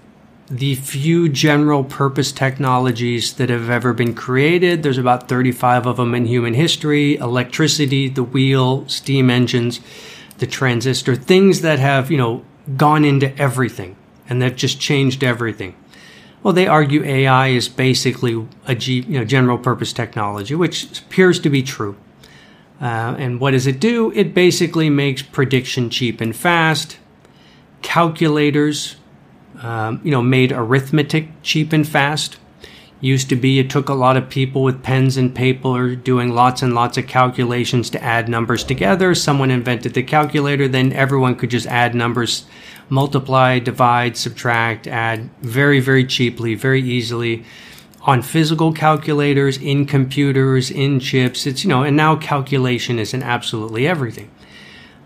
the 0.48 0.74
few 0.76 1.28
general 1.28 1.82
purpose 1.82 2.30
technologies 2.30 3.32
that 3.34 3.48
have 3.50 3.70
ever 3.70 3.92
been 3.92 4.14
created. 4.14 4.82
There's 4.82 4.98
about 4.98 5.28
35 5.28 5.86
of 5.86 5.96
them 5.96 6.14
in 6.14 6.26
human 6.26 6.54
history 6.54 7.16
electricity, 7.16 8.08
the 8.08 8.22
wheel, 8.22 8.86
steam 8.88 9.30
engines, 9.30 9.80
the 10.38 10.46
transistor, 10.46 11.16
things 11.16 11.62
that 11.62 11.78
have, 11.78 12.10
you 12.10 12.18
know, 12.18 12.44
gone 12.76 13.04
into 13.04 13.36
everything 13.38 13.96
and 14.28 14.40
they've 14.40 14.54
just 14.54 14.80
changed 14.80 15.22
everything. 15.22 15.74
Well, 16.44 16.52
they 16.52 16.66
argue 16.66 17.02
AI 17.02 17.48
is 17.48 17.70
basically 17.70 18.46
a 18.66 18.74
G, 18.74 19.00
you 19.00 19.18
know, 19.18 19.24
general 19.24 19.56
purpose 19.56 19.94
technology, 19.94 20.54
which 20.54 21.00
appears 21.00 21.40
to 21.40 21.48
be 21.48 21.62
true. 21.62 21.96
Uh, 22.82 23.16
and 23.18 23.40
what 23.40 23.52
does 23.52 23.66
it 23.66 23.80
do? 23.80 24.12
It 24.12 24.34
basically 24.34 24.90
makes 24.90 25.22
prediction 25.22 25.88
cheap 25.88 26.20
and 26.20 26.36
fast. 26.36 26.98
Calculators, 27.80 28.96
um, 29.62 30.02
you 30.04 30.10
know, 30.10 30.20
made 30.20 30.52
arithmetic 30.52 31.28
cheap 31.42 31.72
and 31.72 31.88
fast. 31.88 32.36
Used 33.00 33.30
to 33.30 33.36
be 33.36 33.58
it 33.58 33.70
took 33.70 33.88
a 33.88 33.94
lot 33.94 34.18
of 34.18 34.28
people 34.28 34.62
with 34.62 34.82
pens 34.82 35.16
and 35.16 35.34
paper 35.34 35.96
doing 35.96 36.34
lots 36.34 36.60
and 36.60 36.74
lots 36.74 36.98
of 36.98 37.06
calculations 37.06 37.88
to 37.90 38.02
add 38.02 38.28
numbers 38.28 38.64
together. 38.64 39.14
Someone 39.14 39.50
invented 39.50 39.94
the 39.94 40.02
calculator, 40.02 40.68
then 40.68 40.92
everyone 40.92 41.36
could 41.36 41.50
just 41.50 41.66
add 41.66 41.94
numbers, 41.94 42.44
multiply, 42.88 43.58
divide, 43.58 44.16
subtract, 44.16 44.86
add 44.86 45.30
very, 45.40 45.80
very 45.80 46.04
cheaply, 46.04 46.54
very 46.54 46.82
easily 46.82 47.44
on 48.02 48.20
physical 48.20 48.72
calculators, 48.72 49.56
in 49.58 49.86
computers, 49.86 50.70
in 50.70 51.00
chips. 51.00 51.46
It's, 51.46 51.64
you 51.64 51.70
know, 51.70 51.82
and 51.82 51.96
now 51.96 52.16
calculation 52.16 52.98
is 52.98 53.14
in 53.14 53.22
absolutely 53.22 53.86
everything. 53.86 54.30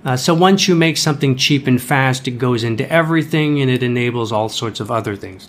Uh, 0.05 0.17
so 0.17 0.35
once 0.35 0.67
you 0.69 0.75
make 0.75 0.97
something 0.97 1.37
cheap 1.37 1.67
and 1.67 1.81
fast, 1.81 2.27
it 2.27 2.33
goes 2.33 2.65
into 2.65 2.91
everything 2.91 3.61
and 3.61 3.71
it 3.71 3.83
enables 3.83 4.33
all 4.33 4.49
sorts 4.49 4.81
of 4.81 4.91
other 4.91 5.15
things. 5.17 5.49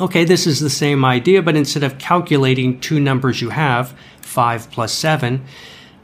Okay, 0.00 0.24
this 0.24 0.46
is 0.46 0.60
the 0.60 0.70
same 0.70 1.04
idea, 1.04 1.42
but 1.42 1.56
instead 1.56 1.82
of 1.82 1.98
calculating 1.98 2.80
two 2.80 2.98
numbers 2.98 3.40
you 3.40 3.50
have, 3.50 3.94
5 4.22 4.70
plus 4.70 4.92
7, 4.92 5.44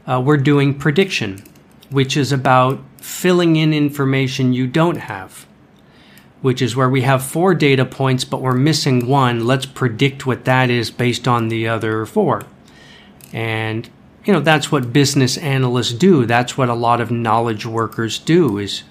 uh, 0.07 0.21
we're 0.23 0.37
doing 0.37 0.77
prediction, 0.77 1.43
which 1.89 2.15
is 2.15 2.31
about 2.31 2.79
filling 3.01 3.55
in 3.55 3.73
information 3.73 4.53
you 4.53 4.67
don't 4.67 4.97
have 4.97 5.47
which 6.41 6.61
is 6.61 6.75
where 6.75 6.89
we 6.89 7.01
have 7.01 7.23
four 7.23 7.53
data 7.53 7.85
points, 7.85 8.23
but 8.23 8.41
we're 8.41 8.53
missing 8.53 9.07
one. 9.07 9.45
Let's 9.45 9.65
predict 9.65 10.25
what 10.25 10.45
that 10.45 10.69
is 10.69 10.91
based 10.91 11.27
on 11.27 11.49
the 11.49 11.67
other 11.67 12.05
four. 12.05 12.43
And, 13.33 13.89
you 14.25 14.33
know, 14.33 14.39
that's 14.39 14.71
what 14.71 14.93
business 14.93 15.37
analysts 15.37 15.93
do. 15.93 16.25
That's 16.25 16.57
what 16.57 16.69
a 16.69 16.73
lot 16.73 17.01
of 17.01 17.11
knowledge 17.11 17.65
workers 17.65 18.17
do 18.19 18.57
is, 18.57 18.83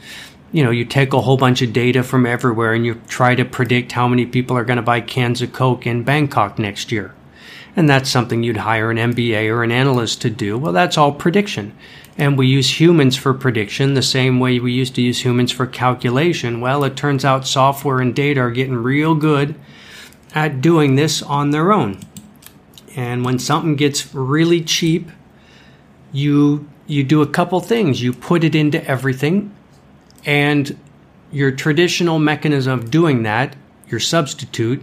you 0.53 0.63
know, 0.63 0.71
you 0.71 0.85
take 0.85 1.13
a 1.13 1.23
whole 1.23 1.37
bunch 1.37 1.63
of 1.63 1.73
data 1.73 2.03
from 2.03 2.27
everywhere 2.27 2.75
and 2.75 2.85
you 2.85 3.01
try 3.09 3.35
to 3.35 3.45
predict 3.45 3.93
how 3.93 4.09
many 4.09 4.27
people 4.27 4.57
are 4.57 4.65
going 4.65 4.77
to 4.77 4.83
buy 4.83 5.01
cans 5.01 5.43
of 5.43 5.53
Coke 5.53 5.87
in 5.87 6.05
Bangkok 6.05 6.59
next 6.59 6.93
year. 6.93 7.15
And 7.77 7.89
that's 7.89 8.11
something 8.11 8.43
you'd 8.43 8.59
hire 8.59 8.91
an 8.91 8.97
MBA 8.97 9.49
or 9.51 9.63
an 9.63 9.71
analyst 9.71 10.21
to 10.23 10.31
do. 10.31 10.59
Well, 10.59 10.73
that's 10.73 10.99
all 10.99 11.13
prediction 11.13 11.77
and 12.19 12.37
we 12.37 12.49
use 12.49 12.81
humans 12.81 13.17
for 13.17 13.33
prediction 13.33 13.95
the 13.95 14.03
same 14.03 14.41
way 14.41 14.59
we 14.59 14.73
used 14.73 14.97
to 14.97 15.03
use 15.03 15.25
humans 15.25 15.53
for 15.53 15.67
calculation. 15.67 16.61
Well, 16.61 16.83
it 16.83 16.97
turns 16.97 17.25
out 17.25 17.47
software 17.47 18.01
and 18.01 18.15
data 18.15 18.41
are 18.41 18.51
getting 18.51 18.75
real 18.75 19.15
good 19.15 19.55
at 20.35 20.61
doing 20.61 20.97
this 20.97 21.23
on 21.23 21.53
their 21.53 21.73
own. 21.73 22.01
And 22.97 23.25
when 23.25 23.39
something 23.39 23.77
gets 23.77 24.13
really 24.13 24.61
cheap, 24.61 25.11
you 26.13 26.69
you 26.89 27.05
do 27.05 27.23
a 27.23 27.27
couple 27.27 27.61
things. 27.61 28.03
You 28.03 28.13
put 28.13 28.43
it 28.43 28.55
into 28.55 28.85
everything 28.85 29.55
and 30.25 30.77
your 31.31 31.53
traditional 31.53 32.19
mechanism 32.19 32.79
of 32.79 32.91
doing 32.91 33.23
that, 33.23 33.55
your 33.89 34.01
substitute, 34.01 34.83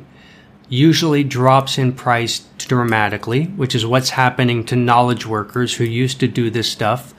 usually 0.69 1.23
drops 1.23 1.77
in 1.77 1.93
price 1.93 2.39
dramatically, 2.57 3.45
which 3.45 3.75
is 3.75 3.85
what's 3.85 4.11
happening 4.11 4.63
to 4.65 4.75
knowledge 4.75 5.25
workers 5.25 5.75
who 5.75 5.83
used 5.83 6.19
to 6.19 6.27
do 6.27 6.49
this 6.49 6.71
stuff. 6.71 7.13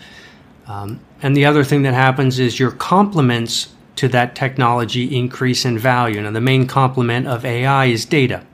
Um, 0.66 1.00
and 1.22 1.36
the 1.36 1.44
other 1.44 1.64
thing 1.64 1.82
that 1.82 1.94
happens 1.94 2.38
is 2.38 2.58
your 2.58 2.72
complements 2.72 3.72
to 3.96 4.08
that 4.08 4.34
technology 4.34 5.16
increase 5.16 5.64
in 5.64 5.78
value. 5.78 6.20
Now, 6.20 6.32
the 6.32 6.40
main 6.40 6.66
complement 6.66 7.26
of 7.26 7.44
AI 7.44 7.86
is 7.86 8.04
data. 8.04 8.44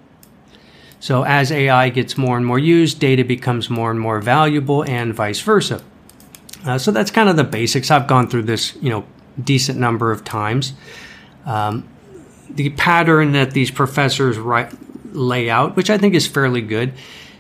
So, 1.00 1.24
as 1.24 1.50
AI 1.50 1.88
gets 1.88 2.16
more 2.16 2.37
and 2.37 2.46
more 2.46 2.61
used, 2.61 3.00
data 3.00 3.24
becomes 3.24 3.68
more 3.68 3.90
and 3.90 3.98
more 3.98 4.20
valuable, 4.20 4.85
and 4.85 5.12
vice 5.12 5.40
versa. 5.40 5.83
Uh, 6.64 6.78
so 6.78 6.92
that's 6.92 7.11
kind 7.11 7.28
of 7.28 7.37
the 7.37 7.44
basics. 7.44 7.90
I've 7.90 8.07
gone 8.07 8.28
through 8.28 8.44
this, 8.44 8.76
you 8.81 8.90
know, 8.90 9.05
decent 9.42 9.78
number 9.78 10.12
of 10.12 10.22
times. 10.22 10.74
Um, 11.44 11.88
the 12.50 12.70
pattern 12.70 13.33
that 13.33 13.52
these 13.52 13.70
professors 13.70 14.38
write, 14.38 14.72
lay 15.14 15.50
out, 15.50 15.76
which 15.76 15.90
I 15.90 15.98
think 15.98 16.14
is 16.14 16.26
fairly 16.26 16.61
good, 16.61 16.92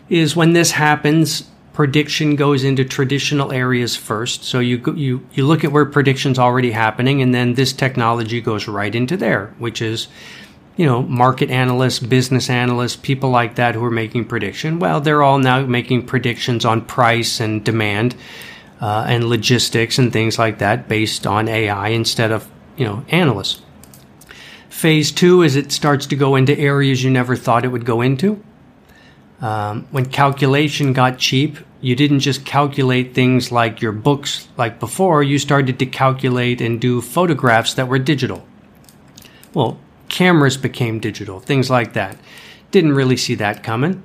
is 0.08 0.36
when 0.36 0.52
this 0.52 0.72
happens, 0.72 1.44
prediction 1.72 2.36
goes 2.36 2.64
into 2.64 2.84
traditional 2.84 3.52
areas 3.52 3.96
first. 3.96 4.44
So 4.44 4.58
you 4.60 4.82
you 4.94 5.26
you 5.32 5.46
look 5.46 5.64
at 5.64 5.72
where 5.72 5.84
prediction's 5.84 6.38
already 6.38 6.72
happening, 6.72 7.22
and 7.22 7.34
then 7.34 7.54
this 7.54 7.72
technology 7.72 8.40
goes 8.40 8.68
right 8.68 8.94
into 8.94 9.16
there, 9.16 9.54
which 9.58 9.80
is 9.80 10.08
you 10.76 10.86
know 10.86 11.02
market 11.02 11.50
analysts, 11.50 11.98
business 11.98 12.50
analysts, 12.50 12.96
people 12.96 13.30
like 13.30 13.56
that 13.56 13.74
who 13.74 13.84
are 13.84 13.90
making 13.90 14.26
prediction. 14.26 14.78
Well, 14.78 15.00
they're 15.00 15.22
all 15.22 15.38
now 15.38 15.64
making 15.64 16.06
predictions 16.06 16.64
on 16.64 16.82
price 16.82 17.40
and 17.40 17.64
demand. 17.64 18.14
Uh, 18.80 19.04
and 19.06 19.28
logistics 19.28 19.96
and 19.96 20.12
things 20.12 20.40
like 20.40 20.58
that 20.58 20.88
based 20.88 21.24
on 21.24 21.46
AI 21.46 21.90
instead 21.90 22.32
of 22.32 22.50
you 22.76 22.84
know 22.84 23.04
analysts. 23.10 23.62
Phase 24.72 25.12
two 25.12 25.42
is 25.42 25.54
it 25.54 25.70
starts 25.70 26.06
to 26.06 26.16
go 26.16 26.34
into 26.34 26.58
areas 26.58 27.04
you 27.04 27.10
never 27.10 27.36
thought 27.36 27.64
it 27.64 27.68
would 27.68 27.84
go 27.84 28.00
into. 28.00 28.42
Um, 29.40 29.86
when 29.90 30.06
calculation 30.06 30.94
got 30.94 31.18
cheap, 31.18 31.58
you 31.82 31.94
didn't 31.94 32.20
just 32.20 32.46
calculate 32.46 33.14
things 33.14 33.52
like 33.52 33.82
your 33.82 33.92
books 33.92 34.48
like 34.56 34.80
before, 34.80 35.22
you 35.22 35.38
started 35.38 35.78
to 35.78 35.86
calculate 35.86 36.62
and 36.62 36.80
do 36.80 37.02
photographs 37.02 37.74
that 37.74 37.86
were 37.86 37.98
digital. 37.98 38.44
Well, 39.52 39.78
cameras 40.08 40.56
became 40.56 41.00
digital, 41.00 41.38
things 41.38 41.68
like 41.68 41.92
that. 41.92 42.16
Didn't 42.70 42.94
really 42.94 43.18
see 43.18 43.34
that 43.34 43.62
coming. 43.62 44.02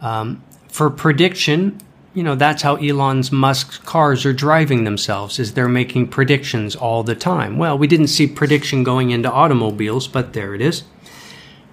Um, 0.00 0.42
for 0.68 0.88
prediction, 0.88 1.80
you 2.16 2.22
know, 2.22 2.34
that's 2.34 2.62
how 2.62 2.76
Elon 2.76 3.22
Musk's 3.30 3.76
cars 3.76 4.24
are 4.24 4.32
driving 4.32 4.84
themselves, 4.84 5.38
is 5.38 5.52
they're 5.52 5.68
making 5.68 6.08
predictions 6.08 6.74
all 6.74 7.02
the 7.02 7.14
time. 7.14 7.58
Well, 7.58 7.76
we 7.76 7.86
didn't 7.86 8.06
see 8.06 8.26
prediction 8.26 8.84
going 8.84 9.10
into 9.10 9.30
automobiles, 9.30 10.08
but 10.08 10.32
there 10.32 10.54
it 10.54 10.62
is. 10.62 10.84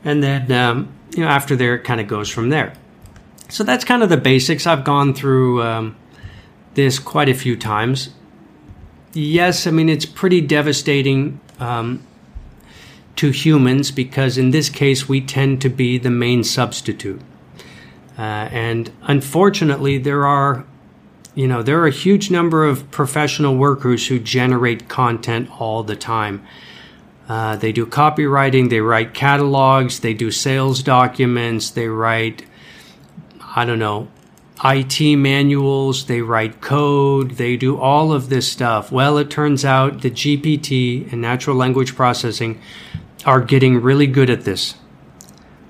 And 0.04 0.22
then, 0.22 0.52
um, 0.52 0.94
you 1.16 1.24
know, 1.24 1.30
after 1.30 1.56
there, 1.56 1.76
it 1.76 1.86
kind 1.86 2.02
of 2.02 2.10
goes 2.10 2.30
from 2.30 2.50
there. 2.50 2.74
So 3.48 3.64
that's 3.64 3.86
kind 3.86 4.04
of 4.04 4.10
the 4.10 4.18
basics. 4.18 4.68
I've 4.68 4.84
gone 4.84 5.14
through 5.14 5.64
um, 5.64 5.96
this 6.74 7.00
quite 7.00 7.30
a 7.30 7.34
few 7.34 7.56
times. 7.56 8.10
Yes, 9.14 9.66
I 9.66 9.72
mean, 9.72 9.88
it's 9.88 10.06
pretty 10.06 10.42
devastating 10.42 11.40
um, 11.58 12.06
to 13.16 13.30
humans 13.30 13.92
because 13.92 14.38
in 14.38 14.52
this 14.52 14.68
case, 14.68 15.08
we 15.08 15.22
tend 15.22 15.62
to 15.62 15.70
be 15.70 15.98
the 15.98 16.12
main 16.12 16.44
substitute. 16.44 17.22
Uh, 18.18 18.22
and 18.52 18.92
unfortunately, 19.04 19.98
there 19.98 20.26
are, 20.26 20.66
you 21.36 21.48
know, 21.48 21.64
there 21.64 21.80
are 21.82 21.88
a 21.88 21.92
huge 21.92 22.30
number 22.30 22.66
of 22.66 22.90
professional 22.92 23.56
workers 23.56 24.08
who 24.08 24.20
generate 24.20 24.88
content 24.88 25.50
all 25.60 25.84
the 25.84 25.96
time. 25.96 26.46
Uh, 27.28 27.56
they 27.56 27.72
do 27.72 27.86
copywriting, 27.86 28.70
they 28.70 28.82
write 28.82 29.14
catalogs, 29.14 30.02
they 30.02 30.14
do 30.14 30.30
sales 30.30 30.84
documents, 30.84 31.70
they 31.72 31.88
write 31.88 32.46
I 33.56 33.66
don't 33.66 33.80
know, 33.80 34.08
IT 34.64 35.16
manuals, 35.16 36.08
they 36.08 36.22
write 36.22 36.60
code, 36.60 37.32
they 37.32 37.56
do 37.56 37.78
all 37.78 38.12
of 38.12 38.30
this 38.30 38.52
stuff. 38.52 38.92
Well, 38.92 39.18
it 39.20 39.30
turns 39.30 39.64
out 39.64 40.02
that 40.02 40.14
GPT 40.14 41.12
and 41.12 41.22
natural 41.22 41.56
language 41.56 41.96
processing 41.96 42.60
are 43.26 43.42
getting 43.42 43.82
really 43.82 44.08
good 44.08 44.32
at 44.32 44.44
this. 44.44 44.76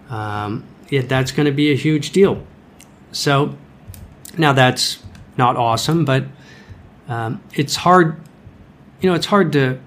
Um, 0.10 0.64
yeah, 0.94 1.02
that's 1.02 1.32
going 1.32 1.48
to 1.48 1.52
be 1.52 1.72
a 1.72 1.76
huge 1.76 2.12
deal. 2.12 2.46
So 3.12 3.58
now 4.38 4.54
that's 4.54 5.02
not 5.38 5.58
awesome, 5.58 6.06
but 6.06 6.26
um, 7.08 7.42
it's 7.56 7.78
hard. 7.78 8.22
You 9.02 9.10
know, 9.10 9.16
it's 9.16 9.26
hard 9.26 9.52
to 9.54 9.80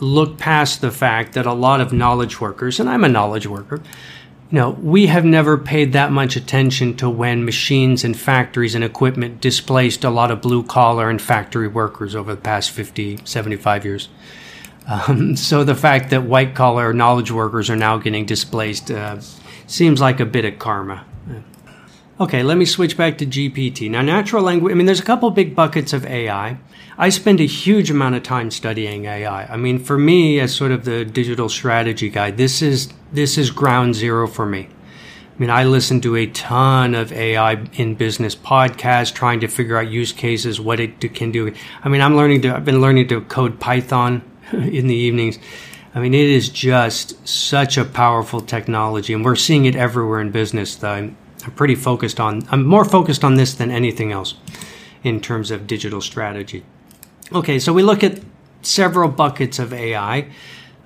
look 0.00 0.36
past 0.36 0.82
the 0.82 0.90
fact 0.90 1.32
that 1.32 1.46
a 1.46 1.54
lot 1.54 1.80
of 1.80 1.94
knowledge 1.94 2.42
workers, 2.42 2.78
and 2.78 2.90
I'm 2.90 3.04
a 3.04 3.08
knowledge 3.08 3.46
worker, 3.46 3.80
you 4.50 4.58
know, 4.58 4.72
we 4.72 5.06
have 5.06 5.24
never 5.24 5.56
paid 5.56 5.94
that 5.94 6.12
much 6.12 6.36
attention 6.36 6.94
to 6.98 7.08
when 7.08 7.46
machines 7.46 8.04
and 8.04 8.14
factories 8.14 8.74
and 8.74 8.84
equipment 8.84 9.40
displaced 9.40 10.04
a 10.04 10.10
lot 10.10 10.30
of 10.30 10.42
blue 10.42 10.62
collar 10.62 11.08
and 11.08 11.22
factory 11.22 11.68
workers 11.68 12.14
over 12.14 12.34
the 12.34 12.40
past 12.42 12.70
50, 12.70 13.20
75 13.24 13.86
years. 13.86 14.10
Um, 14.86 15.36
so 15.48 15.64
the 15.64 15.74
fact 15.74 16.10
that 16.10 16.24
white 16.24 16.54
collar 16.54 16.92
knowledge 16.92 17.30
workers 17.30 17.70
are 17.70 17.76
now 17.76 17.96
getting 17.96 18.26
displaced 18.26 18.90
uh, 18.90 19.20
seems 19.66 20.00
like 20.00 20.20
a 20.20 20.26
bit 20.26 20.44
of 20.44 20.58
karma. 20.58 21.04
Okay, 22.20 22.44
let 22.44 22.56
me 22.56 22.64
switch 22.64 22.96
back 22.96 23.18
to 23.18 23.26
GPT. 23.26 23.90
Now, 23.90 24.00
natural 24.00 24.44
language, 24.44 24.70
I 24.70 24.76
mean, 24.76 24.86
there's 24.86 25.00
a 25.00 25.04
couple 25.04 25.28
big 25.32 25.56
buckets 25.56 25.92
of 25.92 26.06
AI. 26.06 26.58
I 26.96 27.08
spend 27.08 27.40
a 27.40 27.46
huge 27.46 27.90
amount 27.90 28.14
of 28.14 28.22
time 28.22 28.52
studying 28.52 29.06
AI. 29.06 29.46
I 29.46 29.56
mean, 29.56 29.80
for 29.80 29.98
me, 29.98 30.38
as 30.38 30.54
sort 30.54 30.70
of 30.70 30.84
the 30.84 31.04
digital 31.04 31.48
strategy 31.48 32.08
guy, 32.08 32.30
this 32.30 32.62
is 32.62 32.92
this 33.12 33.36
is 33.36 33.50
ground 33.50 33.96
zero 33.96 34.28
for 34.28 34.46
me. 34.46 34.68
I 35.36 35.40
mean, 35.40 35.50
I 35.50 35.64
listen 35.64 36.00
to 36.02 36.14
a 36.14 36.28
ton 36.28 36.94
of 36.94 37.12
AI 37.12 37.64
in 37.72 37.96
business 37.96 38.36
podcasts, 38.36 39.12
trying 39.12 39.40
to 39.40 39.48
figure 39.48 39.76
out 39.76 39.90
use 39.90 40.12
cases, 40.12 40.60
what 40.60 40.78
it 40.78 41.00
can 41.14 41.32
do. 41.32 41.52
I 41.82 41.88
mean, 41.88 42.00
I'm 42.00 42.16
learning 42.16 42.42
to. 42.42 42.54
I've 42.54 42.64
been 42.64 42.80
learning 42.80 43.08
to 43.08 43.22
code 43.22 43.58
Python 43.58 44.22
in 44.52 44.86
the 44.86 44.94
evenings. 44.94 45.40
I 45.94 46.00
mean, 46.00 46.12
it 46.12 46.28
is 46.28 46.48
just 46.48 47.26
such 47.26 47.78
a 47.78 47.84
powerful 47.84 48.40
technology, 48.40 49.14
and 49.14 49.24
we're 49.24 49.36
seeing 49.36 49.64
it 49.64 49.76
everywhere 49.76 50.20
in 50.20 50.32
business. 50.32 50.82
I'm, 50.82 51.16
I'm 51.44 51.52
pretty 51.52 51.76
focused 51.76 52.18
on. 52.18 52.42
I'm 52.50 52.66
more 52.66 52.84
focused 52.84 53.22
on 53.22 53.36
this 53.36 53.54
than 53.54 53.70
anything 53.70 54.10
else 54.10 54.34
in 55.04 55.20
terms 55.20 55.52
of 55.52 55.68
digital 55.68 56.00
strategy. 56.00 56.64
Okay, 57.32 57.60
so 57.60 57.72
we 57.72 57.82
look 57.82 58.02
at 58.02 58.20
several 58.62 59.08
buckets 59.08 59.60
of 59.60 59.72
AI. 59.72 60.28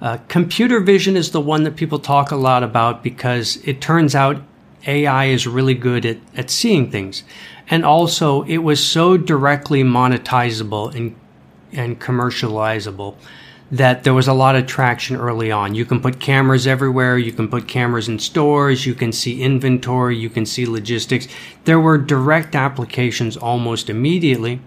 Uh, 0.00 0.18
computer 0.28 0.78
vision 0.78 1.16
is 1.16 1.30
the 1.30 1.40
one 1.40 1.62
that 1.62 1.74
people 1.74 1.98
talk 1.98 2.30
a 2.30 2.36
lot 2.36 2.62
about 2.62 3.02
because 3.02 3.56
it 3.64 3.80
turns 3.80 4.14
out 4.14 4.42
AI 4.86 5.26
is 5.26 5.46
really 5.46 5.74
good 5.74 6.04
at, 6.04 6.18
at 6.36 6.50
seeing 6.50 6.90
things. 6.90 7.22
And 7.70 7.84
also, 7.84 8.42
it 8.42 8.58
was 8.58 8.84
so 8.84 9.16
directly 9.16 9.82
monetizable 9.82 10.94
and, 10.94 11.16
and 11.72 11.98
commercializable 11.98 13.16
that 13.70 14.04
there 14.04 14.14
was 14.14 14.28
a 14.28 14.32
lot 14.32 14.56
of 14.56 14.66
traction 14.66 15.16
early 15.16 15.50
on. 15.50 15.74
You 15.74 15.84
can 15.84 16.00
put 16.00 16.20
cameras 16.20 16.66
everywhere, 16.66 17.18
you 17.18 17.32
can 17.32 17.48
put 17.48 17.68
cameras 17.68 18.08
in 18.08 18.18
stores, 18.18 18.86
you 18.86 18.94
can 18.94 19.12
see 19.12 19.42
inventory, 19.42 20.16
you 20.16 20.30
can 20.30 20.46
see 20.46 20.64
logistics. 20.64 21.28
There 21.64 21.80
were 21.80 21.98
direct 21.98 22.54
applications 22.54 23.36
almost 23.36 23.90
immediately. 23.90 24.60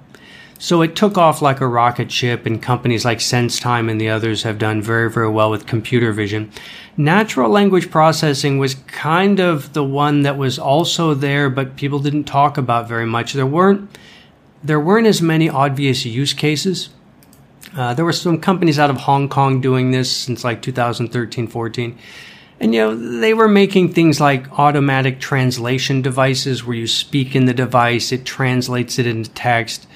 So 0.60 0.84
it 0.84 0.96
took 0.96 1.18
off 1.18 1.42
like 1.42 1.60
a 1.60 1.66
rocket 1.68 2.12
ship, 2.12 2.46
and 2.46 2.62
companies 2.62 3.04
like 3.04 3.18
SenseTime 3.18 3.90
and 3.90 4.00
the 4.00 4.10
others 4.10 4.44
have 4.44 4.60
done 4.60 4.80
very, 4.80 5.10
very 5.10 5.28
well 5.28 5.50
with 5.50 5.66
computer 5.66 6.14
vision. 6.14 6.52
Natural 6.96 7.50
language 7.50 7.90
processing 7.90 8.60
was 8.60 8.76
kind 8.76 9.40
of 9.40 9.74
the 9.74 9.84
one 9.84 10.22
that 10.22 10.38
was 10.38 10.60
also 10.60 11.16
there, 11.16 11.50
but 11.50 11.76
people 11.76 11.98
didn't 11.98 12.26
talk 12.26 12.60
about 12.60 12.88
very 12.88 13.08
much. 13.08 13.34
There 13.34 13.44
weren't 13.44 13.90
there 14.64 14.80
weren't 14.80 15.08
as 15.08 15.20
many 15.20 15.50
obvious 15.50 16.06
use 16.06 16.34
cases. 16.34 16.90
Uh, 17.76 17.93
there 17.93 18.06
were 18.06 18.13
some 18.13 18.39
companies 18.39 18.80
out 18.80 18.89
of 18.89 18.97
Hong 18.97 19.30
Kong 19.30 19.62
doing 19.62 19.91
this 19.91 20.12
since 20.15 20.43
like 20.43 20.62
2013, 20.62 21.47
14. 21.47 21.97
And 22.60 22.76
you 22.76 22.82
know, 22.82 22.95
they 22.95 23.34
were 23.34 23.47
making 23.47 23.93
things 23.93 24.21
like 24.21 24.60
automatic 24.60 25.19
translation 25.19 26.02
devices 26.02 26.63
where 26.63 26.76
you 26.76 26.86
speak 26.88 27.36
in 27.36 27.45
the 27.45 27.54
device, 27.54 28.12
it 28.12 28.24
translates 28.24 29.00
it 29.00 29.08
into 29.08 29.32
text. 29.32 29.88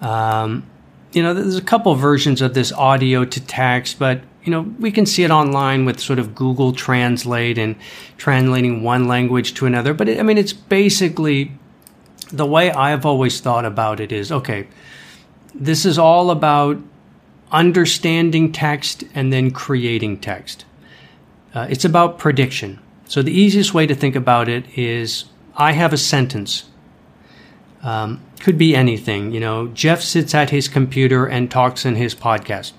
Um, 0.00 0.66
you 1.12 1.22
know, 1.22 1.34
there's 1.34 1.56
a 1.56 1.62
couple 1.62 1.94
versions 1.94 2.40
of 2.40 2.54
this 2.54 2.72
audio 2.72 3.24
to 3.24 3.40
text, 3.40 3.98
but 3.98 4.22
you 4.42 4.50
know, 4.50 4.62
we 4.62 4.90
can 4.90 5.06
see 5.06 5.22
it 5.22 5.30
online 5.30 5.84
with 5.84 6.00
sort 6.00 6.18
of 6.18 6.34
Google 6.34 6.72
Translate 6.72 7.58
and 7.58 7.76
translating 8.16 8.82
one 8.82 9.06
language 9.06 9.54
to 9.54 9.66
another. 9.66 9.92
But 9.92 10.08
it, 10.08 10.18
I 10.18 10.22
mean, 10.22 10.38
it's 10.38 10.52
basically 10.52 11.52
the 12.32 12.46
way 12.46 12.70
I've 12.72 13.04
always 13.04 13.40
thought 13.40 13.64
about 13.64 14.00
it 14.00 14.12
is 14.12 14.32
okay, 14.32 14.66
this 15.54 15.84
is 15.84 15.98
all 15.98 16.30
about 16.30 16.78
understanding 17.52 18.52
text 18.52 19.04
and 19.14 19.32
then 19.32 19.50
creating 19.50 20.18
text. 20.18 20.64
Uh, 21.54 21.66
it's 21.68 21.84
about 21.84 22.18
prediction. 22.18 22.78
So 23.06 23.22
the 23.22 23.32
easiest 23.32 23.74
way 23.74 23.86
to 23.86 23.94
think 23.94 24.14
about 24.14 24.48
it 24.48 24.78
is 24.78 25.24
I 25.56 25.72
have 25.72 25.92
a 25.92 25.96
sentence. 25.98 26.64
Um, 27.82 28.20
could 28.40 28.56
be 28.56 28.76
anything. 28.76 29.32
You 29.32 29.40
know, 29.40 29.68
Jeff 29.68 30.00
sits 30.00 30.34
at 30.34 30.50
his 30.50 30.68
computer 30.68 31.26
and 31.26 31.50
talks 31.50 31.84
in 31.84 31.96
his 31.96 32.14
podcast. 32.14 32.72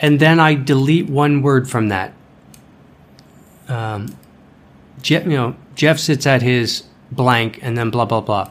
And 0.00 0.20
then 0.20 0.40
I 0.40 0.54
delete 0.54 1.08
one 1.08 1.42
word 1.42 1.68
from 1.68 1.88
that. 1.88 2.12
Um, 3.68 4.16
Jeff, 5.02 5.24
you 5.24 5.30
know, 5.30 5.56
Jeff 5.74 5.98
sits 5.98 6.26
at 6.26 6.42
his 6.42 6.84
blank 7.10 7.58
and 7.62 7.76
then 7.76 7.90
blah, 7.90 8.04
blah, 8.04 8.20
blah. 8.20 8.50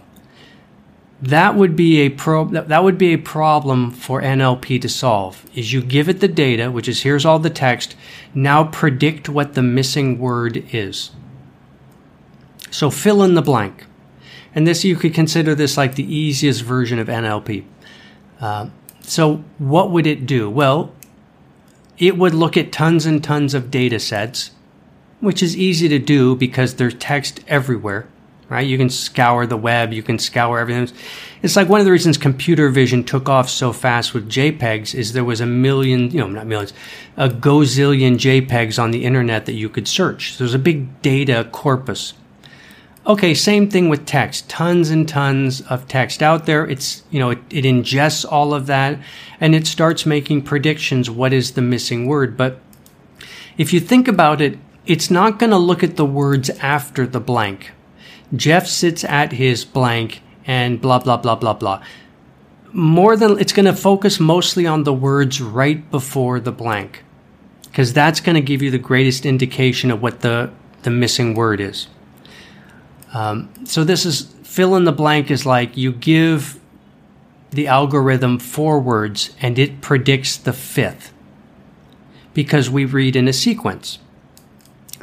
That 1.21 1.55
would 1.55 1.75
be 1.75 1.99
a 1.99 2.09
pro 2.09 2.45
that 2.45 2.83
would 2.83 2.97
be 2.97 3.13
a 3.13 3.17
problem 3.17 3.91
for 3.91 4.21
NLP 4.21 4.81
to 4.81 4.89
solve. 4.89 5.45
Is 5.55 5.71
you 5.71 5.81
give 5.81 6.09
it 6.09 6.19
the 6.19 6.27
data, 6.27 6.69
which 6.69 6.87
is 6.87 7.03
here's 7.03 7.25
all 7.25 7.39
the 7.39 7.49
text, 7.49 7.95
now 8.33 8.65
predict 8.65 9.29
what 9.29 9.53
the 9.53 9.63
missing 9.63 10.19
word 10.19 10.65
is. 10.73 11.11
So 12.69 12.89
fill 12.89 13.23
in 13.23 13.35
the 13.35 13.41
blank. 13.41 13.85
And 14.53 14.67
this 14.67 14.83
you 14.83 14.95
could 14.95 15.13
consider 15.13 15.55
this 15.55 15.77
like 15.77 15.95
the 15.95 16.13
easiest 16.15 16.61
version 16.61 16.99
of 16.99 17.07
NLP. 17.07 17.65
Uh, 18.39 18.69
so 19.01 19.43
what 19.57 19.91
would 19.91 20.07
it 20.07 20.25
do? 20.25 20.49
Well, 20.49 20.93
it 21.97 22.17
would 22.17 22.33
look 22.33 22.57
at 22.57 22.71
tons 22.71 23.05
and 23.05 23.23
tons 23.23 23.53
of 23.53 23.71
data 23.71 23.99
sets, 23.99 24.51
which 25.21 25.41
is 25.41 25.55
easy 25.55 25.87
to 25.87 25.99
do 25.99 26.35
because 26.35 26.75
there's 26.75 26.95
text 26.95 27.39
everywhere 27.47 28.07
right? 28.49 28.65
You 28.65 28.77
can 28.77 28.89
scour 28.89 29.45
the 29.45 29.57
web, 29.57 29.93
you 29.93 30.03
can 30.03 30.19
scour 30.19 30.59
everything. 30.59 30.95
It's 31.41 31.55
like 31.55 31.69
one 31.69 31.79
of 31.79 31.85
the 31.85 31.91
reasons 31.91 32.17
computer 32.17 32.69
vision 32.69 33.03
took 33.03 33.29
off 33.29 33.49
so 33.49 33.71
fast 33.73 34.13
with 34.13 34.29
JPEGs 34.29 34.93
is 34.95 35.13
there 35.13 35.23
was 35.23 35.41
a 35.41 35.45
million, 35.45 36.11
you 36.11 36.19
know, 36.19 36.27
not 36.27 36.47
millions, 36.47 36.73
a 37.17 37.29
gazillion 37.29 38.15
JPEGs 38.15 38.81
on 38.81 38.91
the 38.91 39.05
internet 39.05 39.45
that 39.45 39.53
you 39.53 39.69
could 39.69 39.87
search. 39.87 40.33
So 40.33 40.43
there's 40.43 40.53
a 40.53 40.59
big 40.59 41.01
data 41.01 41.47
corpus. 41.51 42.13
Okay, 43.07 43.35
same 43.35 43.69
thing 43.69 43.89
with 43.89 44.07
text. 44.07 44.49
Tons 44.49 44.89
and 44.89 45.07
tons 45.07 45.61
of 45.61 45.87
text 45.87 46.23
out 46.23 46.47
there. 46.47 46.65
It's, 46.65 47.03
you 47.11 47.19
know, 47.19 47.29
it, 47.29 47.39
it 47.51 47.63
ingests 47.63 48.25
all 48.27 48.53
of 48.53 48.65
that 48.65 48.99
and 49.39 49.53
it 49.53 49.67
starts 49.67 50.07
making 50.07 50.41
predictions. 50.41 51.07
What 51.07 51.31
is 51.31 51.51
the 51.51 51.61
missing 51.61 52.07
word? 52.07 52.35
But 52.35 52.59
if 53.59 53.71
you 53.73 53.79
think 53.79 54.07
about 54.07 54.41
it, 54.41 54.57
it's 54.87 55.11
not 55.11 55.37
going 55.37 55.51
to 55.51 55.57
look 55.57 55.83
at 55.83 55.97
the 55.97 56.05
words 56.05 56.49
after 56.61 57.05
the 57.05 57.19
blank 57.19 57.71
Jeff 58.35 58.67
sits 58.67 59.03
at 59.03 59.33
his 59.33 59.65
blank 59.65 60.21
and 60.45 60.81
blah, 60.81 60.99
blah, 60.99 61.17
blah, 61.17 61.35
blah, 61.35 61.53
blah. 61.53 61.83
More 62.71 63.15
than 63.15 63.39
it's 63.39 63.53
going 63.53 63.65
to 63.65 63.73
focus 63.73 64.19
mostly 64.19 64.65
on 64.67 64.83
the 64.83 64.93
words 64.93 65.41
right 65.41 65.89
before 65.91 66.39
the 66.39 66.51
blank 66.51 67.03
because 67.63 67.93
that's 67.93 68.21
going 68.21 68.35
to 68.35 68.41
give 68.41 68.61
you 68.61 68.71
the 68.71 68.77
greatest 68.77 69.25
indication 69.25 69.91
of 69.91 70.01
what 70.01 70.21
the, 70.21 70.51
the 70.83 70.89
missing 70.89 71.33
word 71.33 71.59
is. 71.59 71.87
Um, 73.13 73.49
so 73.65 73.83
this 73.83 74.05
is 74.05 74.33
fill 74.43 74.75
in 74.75 74.85
the 74.85 74.91
blank 74.91 75.29
is 75.29 75.45
like 75.45 75.75
you 75.75 75.91
give 75.91 76.59
the 77.51 77.67
algorithm 77.67 78.39
four 78.39 78.79
words 78.79 79.35
and 79.41 79.59
it 79.59 79.81
predicts 79.81 80.37
the 80.37 80.53
fifth 80.53 81.13
because 82.33 82.69
we 82.69 82.85
read 82.85 83.15
in 83.15 83.27
a 83.27 83.33
sequence. 83.33 83.99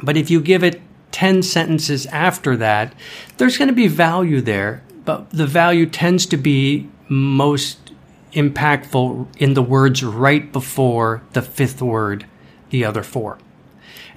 But 0.01 0.17
if 0.17 0.29
you 0.29 0.41
give 0.41 0.63
it 0.63 0.81
10 1.13 1.43
sentences 1.43 2.05
after 2.07 2.57
that, 2.57 2.93
there's 3.37 3.57
going 3.57 3.69
to 3.69 3.73
be 3.73 3.87
value 3.87 4.41
there, 4.41 4.83
but 5.05 5.29
the 5.29 5.47
value 5.47 5.85
tends 5.85 6.25
to 6.25 6.37
be 6.37 6.89
most 7.07 7.91
impactful 8.33 9.27
in 9.37 9.53
the 9.53 9.61
words 9.61 10.03
right 10.03 10.51
before 10.51 11.21
the 11.33 11.41
fifth 11.41 11.81
word, 11.81 12.25
the 12.71 12.83
other 12.83 13.03
four. 13.03 13.37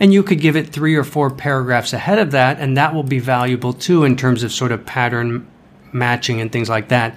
And 0.01 0.13
you 0.13 0.23
could 0.23 0.41
give 0.41 0.57
it 0.57 0.71
three 0.71 0.95
or 0.95 1.05
four 1.05 1.31
paragraphs 1.31 1.93
ahead 1.93 2.19
of 2.19 2.31
that, 2.33 2.59
and 2.59 2.77
that 2.77 2.95
will 2.95 3.03
be 3.03 3.19
valuable 3.19 3.73
too 3.73 4.05
in 4.05 4.17
terms 4.17 4.43
of 4.43 4.53
sort 4.53 4.73
of 4.73 4.85
pattern 4.85 5.47
matching 5.93 6.41
and 6.41 6.51
things 6.51 6.69
like 6.69 6.89
that. 6.89 7.17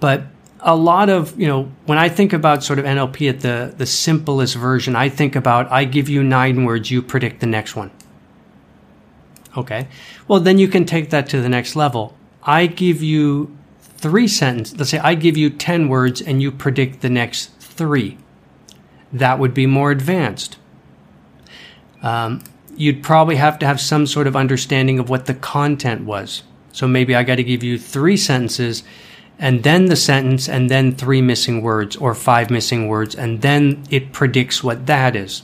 But 0.00 0.24
a 0.60 0.76
lot 0.76 1.08
of, 1.08 1.38
you 1.38 1.46
know, 1.46 1.70
when 1.86 1.98
I 1.98 2.08
think 2.08 2.32
about 2.32 2.62
sort 2.62 2.78
of 2.78 2.84
NLP 2.84 3.28
at 3.28 3.40
the, 3.40 3.74
the 3.76 3.86
simplest 3.86 4.54
version, 4.54 4.96
I 4.96 5.08
think 5.08 5.36
about 5.36 5.70
I 5.70 5.84
give 5.84 6.08
you 6.08 6.22
nine 6.22 6.64
words, 6.64 6.90
you 6.90 7.02
predict 7.02 7.40
the 7.40 7.46
next 7.46 7.76
one. 7.76 7.90
Okay. 9.58 9.88
Well, 10.28 10.38
then 10.38 10.58
you 10.58 10.68
can 10.68 10.84
take 10.84 11.10
that 11.10 11.28
to 11.30 11.40
the 11.40 11.48
next 11.48 11.74
level. 11.74 12.16
I 12.44 12.66
give 12.66 13.02
you 13.02 13.56
three 13.80 14.28
sentences. 14.28 14.78
Let's 14.78 14.90
say 14.90 14.98
I 15.00 15.16
give 15.16 15.36
you 15.36 15.50
10 15.50 15.88
words 15.88 16.22
and 16.22 16.40
you 16.40 16.52
predict 16.52 17.00
the 17.00 17.10
next 17.10 17.50
three. 17.58 18.18
That 19.12 19.40
would 19.40 19.54
be 19.54 19.66
more 19.66 19.90
advanced. 19.90 20.58
Um, 22.04 22.44
you'd 22.76 23.02
probably 23.02 23.34
have 23.34 23.58
to 23.58 23.66
have 23.66 23.80
some 23.80 24.06
sort 24.06 24.28
of 24.28 24.36
understanding 24.36 25.00
of 25.00 25.10
what 25.10 25.26
the 25.26 25.34
content 25.34 26.04
was. 26.04 26.44
So 26.70 26.86
maybe 26.86 27.16
I 27.16 27.24
got 27.24 27.34
to 27.36 27.42
give 27.42 27.64
you 27.64 27.80
three 27.80 28.16
sentences 28.16 28.84
and 29.40 29.64
then 29.64 29.86
the 29.86 29.96
sentence 29.96 30.48
and 30.48 30.70
then 30.70 30.94
three 30.94 31.20
missing 31.20 31.62
words 31.62 31.96
or 31.96 32.14
five 32.14 32.48
missing 32.48 32.86
words 32.86 33.16
and 33.16 33.42
then 33.42 33.82
it 33.90 34.12
predicts 34.12 34.62
what 34.62 34.86
that 34.86 35.16
is. 35.16 35.42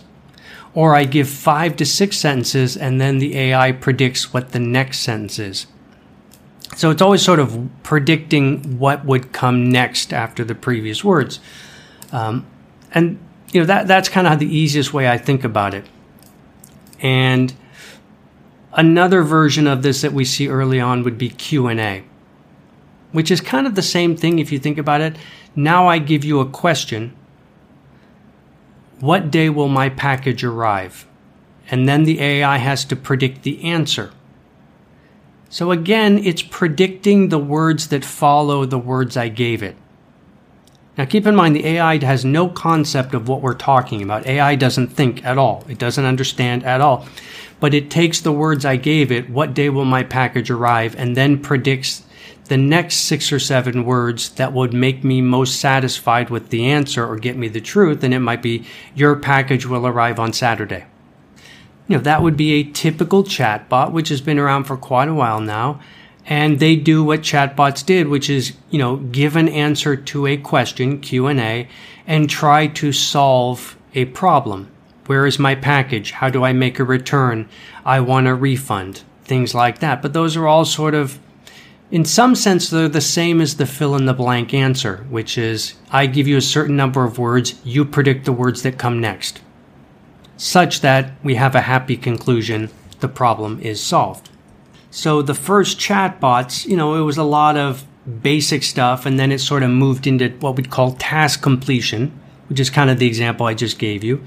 Or 0.75 0.95
I 0.95 1.05
give 1.05 1.29
five 1.29 1.77
to 1.77 1.87
six 1.87 2.19
sentences 2.19 2.77
and 2.77 3.01
then 3.01 3.19
the 3.19 3.37
AI 3.39 3.73
predicts 3.73 4.33
what 4.33 4.51
the 4.53 4.59
next 4.59 5.01
sentence 5.01 5.39
is. 5.39 5.67
So 6.77 6.91
it's 6.91 7.03
always 7.03 7.23
sort 7.23 7.39
of 7.39 7.69
predicting 7.85 8.79
what 8.79 9.05
would 9.05 9.33
come 9.33 9.71
next 9.71 10.13
after 10.13 10.45
the 10.45 10.55
previous 10.55 11.05
words. 11.05 11.39
Um, 12.11 12.47
and 12.93 13.19
you 13.53 13.61
know 13.61 13.67
that 13.67 13.87
that's 13.87 14.09
kind 14.09 14.27
of 14.27 14.41
the 14.41 14.53
easiest 14.53 14.93
way 14.93 15.09
I 15.09 15.17
think 15.17 15.45
about 15.45 15.75
it. 15.75 15.85
And 17.01 17.55
another 18.73 19.23
version 19.23 19.69
of 19.69 19.83
this 19.83 20.01
that 20.01 20.13
we 20.13 20.25
see 20.25 20.49
early 20.49 20.81
on 20.81 21.05
would 21.05 21.19
be 21.19 21.29
Q&A, 21.29 22.05
which 23.13 23.31
is 23.31 23.41
kind 23.41 23.67
of 23.67 23.77
the 23.77 23.83
same 23.83 24.17
thing 24.17 24.41
if 24.41 24.51
you 24.51 24.59
think 24.59 24.79
about 24.79 25.01
it. 25.01 25.17
Now 25.55 25.87
I 25.87 25.99
give 25.99 26.25
you 26.25 26.41
a 26.41 26.47
question 26.47 27.15
what 29.01 29.31
day 29.31 29.49
will 29.51 29.69
my 29.69 29.89
package 29.89 30.45
arrive? 30.45 31.07
And 31.71 31.89
then 31.89 32.05
the 32.05 32.21
AI 32.21 32.59
has 32.59 32.85
to 32.87 32.97
predict 32.97 33.43
the 33.43 33.63
answer. 33.65 34.13
So 35.49 35.71
again, 35.71 36.19
it's 36.19 36.43
predicting 36.43 37.29
the 37.29 37.39
words 37.39 37.89
that 37.89 38.05
follow 38.05 38.65
the 38.65 38.79
words 38.79 39.17
I 39.17 39.29
gave 39.29 39.63
it. 39.63 39.77
Now 40.97 41.05
keep 41.05 41.27
in 41.27 41.35
mind 41.35 41.57
the 41.57 41.67
AI 41.67 42.05
has 42.05 42.25
no 42.25 42.49
concept 42.49 43.15
of 43.15 43.29
what 43.29 43.41
we're 43.41 43.55
talking 43.55 44.03
about. 44.03 44.27
AI 44.27 44.55
doesn't 44.55 44.89
think 44.89 45.25
at 45.25 45.39
all. 45.39 45.65
It 45.69 45.79
doesn't 45.79 46.05
understand 46.05 46.65
at 46.65 46.81
all. 46.81 47.07
But 47.61 47.75
it 47.75 47.91
takes 47.91 48.21
the 48.21 48.33
words 48.33 48.65
I 48.65 48.77
gave 48.77 49.11
it, 49.11 49.31
what 49.31 49.55
day 49.55 49.71
will 49.71 49.85
my 49.85 50.03
package 50.03 50.51
arrive, 50.51 50.95
and 50.97 51.17
then 51.17 51.41
predicts 51.41 52.04
the 52.47 52.57
next 52.57 52.97
six 52.97 53.33
or 53.33 53.39
seven 53.39 53.85
words 53.85 54.31
that 54.31 54.53
would 54.53 54.75
make 54.75 55.03
me 55.03 55.21
most 55.21 55.59
satisfied 55.59 56.31
with 56.31 56.51
the 56.51 56.67
answer 56.67 57.07
or 57.07 57.17
get 57.17 57.37
me 57.37 57.49
the 57.49 57.61
truth, 57.61 58.05
and 58.05 58.13
it 58.13 58.19
might 58.19 58.43
be, 58.43 58.65
Your 58.95 59.17
package 59.17 59.67
will 59.67 59.87
arrive 59.87 60.19
on 60.19 60.33
Saturday. 60.33 60.85
You 61.89 61.97
know, 61.97 62.03
that 62.03 62.23
would 62.23 62.37
be 62.37 62.53
a 62.55 62.71
typical 62.71 63.25
chatbot, 63.25 63.93
which 63.93 64.09
has 64.09 64.21
been 64.21 64.39
around 64.39 64.65
for 64.65 64.77
quite 64.77 65.09
a 65.09 65.15
while 65.15 65.41
now. 65.41 65.81
And 66.27 66.59
they 66.59 66.77
do 66.77 67.05
what 67.05 67.21
chatbots 67.21 67.85
did, 67.85 68.09
which 68.09 68.31
is, 68.31 68.55
you 68.71 68.79
know, 68.79 68.97
give 68.97 69.37
an 69.37 69.49
answer 69.49 69.95
to 69.95 70.27
a 70.27 70.39
question, 70.39 71.01
Q&A, 71.01 71.69
and 72.07 72.31
try 72.31 72.67
to 72.69 72.93
solve 72.93 73.77
a 73.95 74.07
problem. 74.07 74.71
Where 75.07 75.27
is 75.27 75.39
my 75.39 75.55
package? 75.55 76.13
How 76.13 76.31
do 76.31 76.43
I 76.43 76.55
make 76.55 76.79
a 76.79 76.85
return? 76.85 77.49
I 77.85 78.01
want 78.01 78.27
a 78.27 78.35
refund. 78.35 79.03
Things 79.25 79.55
like 79.55 79.81
that. 79.81 80.01
But 80.01 80.15
those 80.15 80.35
are 80.37 80.47
all 80.47 80.65
sort 80.65 80.95
of 80.95 81.19
in 81.91 82.05
some 82.05 82.35
sense, 82.35 82.71
they're 82.71 82.89
the 82.89 83.01
same 83.01 83.41
as 83.41 83.57
the 83.57 83.67
fill 83.67 83.95
in 83.95 84.07
the 84.07 84.15
blank 84.15 84.55
answer, 84.55 85.07
which 85.11 85.37
is 85.37 85.75
I 85.91 86.07
give 86.07 86.27
you 86.27 86.37
a 86.37 86.43
certain 86.43 86.77
number 86.77 87.05
of 87.05 87.19
words, 87.19 87.61
you 87.65 87.85
predict 87.85 88.25
the 88.25 88.33
words 88.33 88.63
that 88.63 88.79
come 88.79 89.01
next, 89.01 89.41
such 90.37 90.81
that 90.81 91.13
we 91.23 91.35
have 91.35 91.55
a 91.55 91.63
happy 91.63 91.97
conclusion, 91.97 92.71
the 93.01 93.09
problem 93.09 93.61
is 93.61 93.83
solved. 93.83 94.31
So 94.91 95.23
the 95.23 95.35
first 95.35 95.79
chatbots, 95.79 96.67
you 96.67 96.77
know, 96.77 96.95
it 96.95 97.03
was 97.03 97.19
a 97.19 97.25
lot 97.25 97.57
of 97.57 97.85
basic 98.23 98.63
stuff, 98.63 99.07
and 99.07 99.19
then 99.19 99.31
it 99.31 99.41
sort 99.41 99.63
of 99.63 99.71
moved 99.71 100.07
into 100.07 100.31
what 100.41 100.57
we'd 100.57 100.71
call 100.71 100.93
task 100.93 101.43
completion, 101.43 102.19
which 102.49 102.61
is 102.61 102.71
kind 102.71 102.91
of 102.91 102.99
the 102.99 103.07
example 103.07 103.47
I 103.47 103.55
just 103.55 103.79
gave 103.79 104.03
you. 104.03 104.23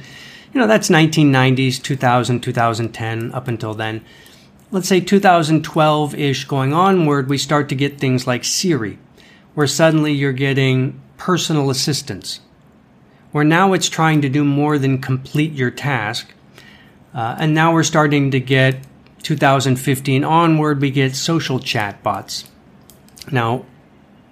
You 0.53 0.61
know, 0.61 0.67
that's 0.67 0.89
1990s, 0.89 1.81
2000, 1.81 2.41
2010, 2.41 3.31
up 3.33 3.47
until 3.47 3.73
then 3.73 4.03
let's 4.71 4.87
say 4.87 4.99
2012 4.99 6.15
ish 6.15 6.45
going 6.45 6.73
onward, 6.73 7.29
we 7.29 7.37
start 7.37 7.69
to 7.69 7.75
get 7.75 7.99
things 7.99 8.27
like 8.27 8.43
Siri, 8.43 8.97
where 9.53 9.67
suddenly 9.67 10.11
you're 10.11 10.33
getting 10.33 10.99
personal 11.17 11.69
assistance, 11.69 12.41
where 13.31 13.43
now 13.43 13.73
it's 13.73 13.89
trying 13.89 14.21
to 14.21 14.29
do 14.29 14.43
more 14.43 14.77
than 14.77 15.01
complete 15.01 15.53
your 15.53 15.71
task. 15.71 16.33
Uh, 17.13 17.35
and 17.39 17.53
now 17.53 17.73
we're 17.73 17.83
starting 17.83 18.31
to 18.31 18.39
get 18.39 18.83
2015 19.23 20.23
onward, 20.23 20.81
we 20.81 20.91
get 20.91 21.15
social 21.15 21.59
chat 21.59 22.03
bots. 22.03 22.45
Now, 23.31 23.65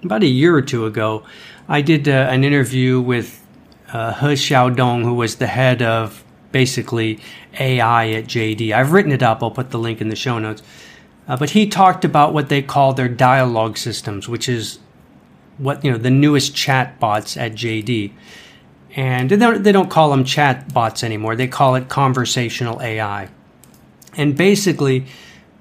about 0.04 0.24
a 0.24 0.28
year 0.28 0.56
or 0.56 0.62
two 0.62 0.86
ago, 0.86 1.24
I 1.68 1.82
did 1.82 2.08
uh, 2.08 2.28
an 2.30 2.44
interview 2.44 3.02
with 3.02 3.44
uh, 3.92 4.14
He 4.14 4.36
Xiaodong, 4.36 5.04
who 5.04 5.14
was 5.14 5.38
the 5.38 5.48
head 5.48 5.82
of 5.82 6.24
basically 6.56 7.20
AI 7.60 8.12
at 8.12 8.28
JD. 8.28 8.72
I've 8.72 8.94
written 8.94 9.12
it 9.12 9.22
up, 9.22 9.44
I'll 9.44 9.52
put 9.52 9.72
the 9.72 9.78
link 9.78 10.00
in 10.00 10.08
the 10.08 10.16
show 10.16 10.40
notes. 10.40 10.64
Uh, 11.28 11.36
but 11.36 11.50
he 11.50 11.68
talked 11.68 12.06
about 12.06 12.34
what 12.34 12.48
they 12.48 12.62
call 12.62 12.94
their 12.94 13.10
dialogue 13.10 13.78
systems, 13.78 14.30
which 14.30 14.48
is 14.48 14.80
what, 15.58 15.84
you 15.84 15.92
know, 15.92 15.98
the 15.98 16.10
newest 16.10 16.56
chat 16.56 16.98
bots 16.98 17.36
at 17.36 17.56
JD. 17.56 18.14
And 18.96 19.30
they 19.30 19.36
don't, 19.36 19.64
they 19.64 19.74
don't 19.74 19.90
call 19.90 20.12
them 20.12 20.24
chat 20.24 20.74
bots 20.74 21.04
anymore, 21.04 21.36
they 21.36 21.50
call 21.50 21.76
it 21.76 21.90
conversational 21.90 22.82
AI. 22.82 23.28
And 24.16 24.38
basically, 24.38 25.08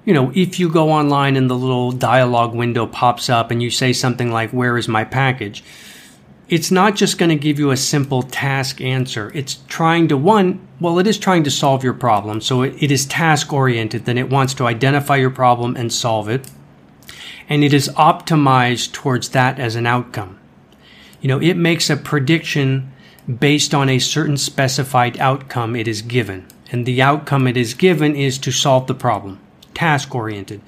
you 0.05 0.13
know, 0.13 0.31
if 0.33 0.61
you 0.61 0.69
go 0.69 0.91
online 0.91 1.35
and 1.35 1.49
the 1.49 1.57
little 1.57 1.91
dialogue 1.91 2.55
window 2.55 2.87
pops 2.87 3.29
up 3.29 3.51
and 3.51 3.61
you 3.61 3.69
say 3.69 3.91
something 3.91 4.31
like, 4.31 4.51
Where 4.51 4.77
is 4.77 4.87
my 4.87 5.03
package? 5.03 5.61
It's 6.47 6.69
not 6.69 6.95
just 6.95 7.17
going 7.17 7.29
to 7.29 7.35
give 7.35 7.57
you 7.57 7.71
a 7.71 7.77
simple 7.77 8.21
task 8.21 8.79
answer. 8.79 9.31
It's 9.33 9.59
trying 9.67 10.07
to, 10.09 10.17
one, 10.17 10.65
well, 10.79 10.99
it 10.99 11.07
is 11.07 11.17
trying 11.17 11.43
to 11.45 11.51
solve 11.51 11.83
your 11.83 11.93
problem. 11.93 12.39
So 12.39 12.61
it, 12.61 12.75
it 12.81 12.91
is 12.91 13.05
task 13.05 13.51
oriented. 13.51 14.05
Then 14.05 14.17
it 14.17 14.29
wants 14.29 14.53
to 14.55 14.67
identify 14.67 15.15
your 15.15 15.31
problem 15.31 15.75
and 15.75 15.91
solve 15.91 16.29
it. 16.29 16.49
And 17.49 17.63
it 17.63 17.73
is 17.73 17.89
optimized 17.89 18.91
towards 18.91 19.29
that 19.29 19.59
as 19.59 19.75
an 19.75 19.87
outcome. 19.87 20.39
You 21.19 21.29
know, 21.29 21.41
it 21.41 21.55
makes 21.55 21.89
a 21.89 21.97
prediction 21.97 22.91
based 23.39 23.73
on 23.73 23.89
a 23.89 23.97
certain 23.97 24.37
specified 24.37 25.19
outcome 25.19 25.75
it 25.75 25.87
is 25.87 26.03
given. 26.03 26.45
And 26.71 26.85
the 26.85 27.01
outcome 27.01 27.47
it 27.47 27.57
is 27.57 27.73
given 27.73 28.15
is 28.15 28.37
to 28.39 28.51
solve 28.51 28.87
the 28.87 28.93
problem 28.93 29.39
task 29.73 30.15
oriented. 30.15 30.61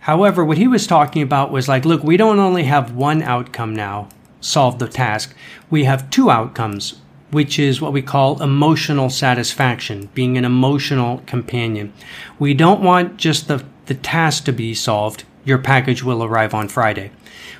However, 0.00 0.44
what 0.44 0.56
he 0.56 0.66
was 0.66 0.86
talking 0.86 1.22
about 1.22 1.52
was 1.52 1.68
like, 1.68 1.84
look, 1.84 2.02
we 2.02 2.16
don't 2.16 2.38
only 2.38 2.64
have 2.64 2.94
one 2.94 3.22
outcome 3.22 3.76
now, 3.76 4.08
solve 4.40 4.78
the 4.78 4.88
task. 4.88 5.34
We 5.70 5.84
have 5.84 6.10
two 6.10 6.30
outcomes, 6.30 7.00
which 7.30 7.58
is 7.58 7.80
what 7.80 7.92
we 7.92 8.02
call 8.02 8.42
emotional 8.42 9.10
satisfaction, 9.10 10.08
being 10.14 10.36
an 10.36 10.44
emotional 10.44 11.22
companion. 11.26 11.92
We 12.38 12.54
don't 12.54 12.82
want 12.82 13.16
just 13.16 13.48
the, 13.48 13.64
the 13.86 13.94
task 13.94 14.44
to 14.44 14.52
be 14.52 14.74
solved. 14.74 15.24
Your 15.44 15.58
package 15.58 16.02
will 16.02 16.22
arrive 16.22 16.54
on 16.54 16.68
Friday. 16.68 17.12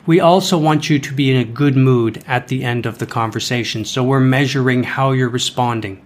We 0.06 0.20
also 0.20 0.58
want 0.58 0.90
you 0.90 0.98
to 0.98 1.14
be 1.14 1.30
in 1.30 1.36
a 1.36 1.44
good 1.44 1.76
mood 1.76 2.24
at 2.26 2.48
the 2.48 2.64
end 2.64 2.86
of 2.86 2.98
the 2.98 3.06
conversation. 3.06 3.84
So 3.84 4.02
we're 4.02 4.20
measuring 4.20 4.82
how 4.82 5.12
you're 5.12 5.28
responding 5.28 6.02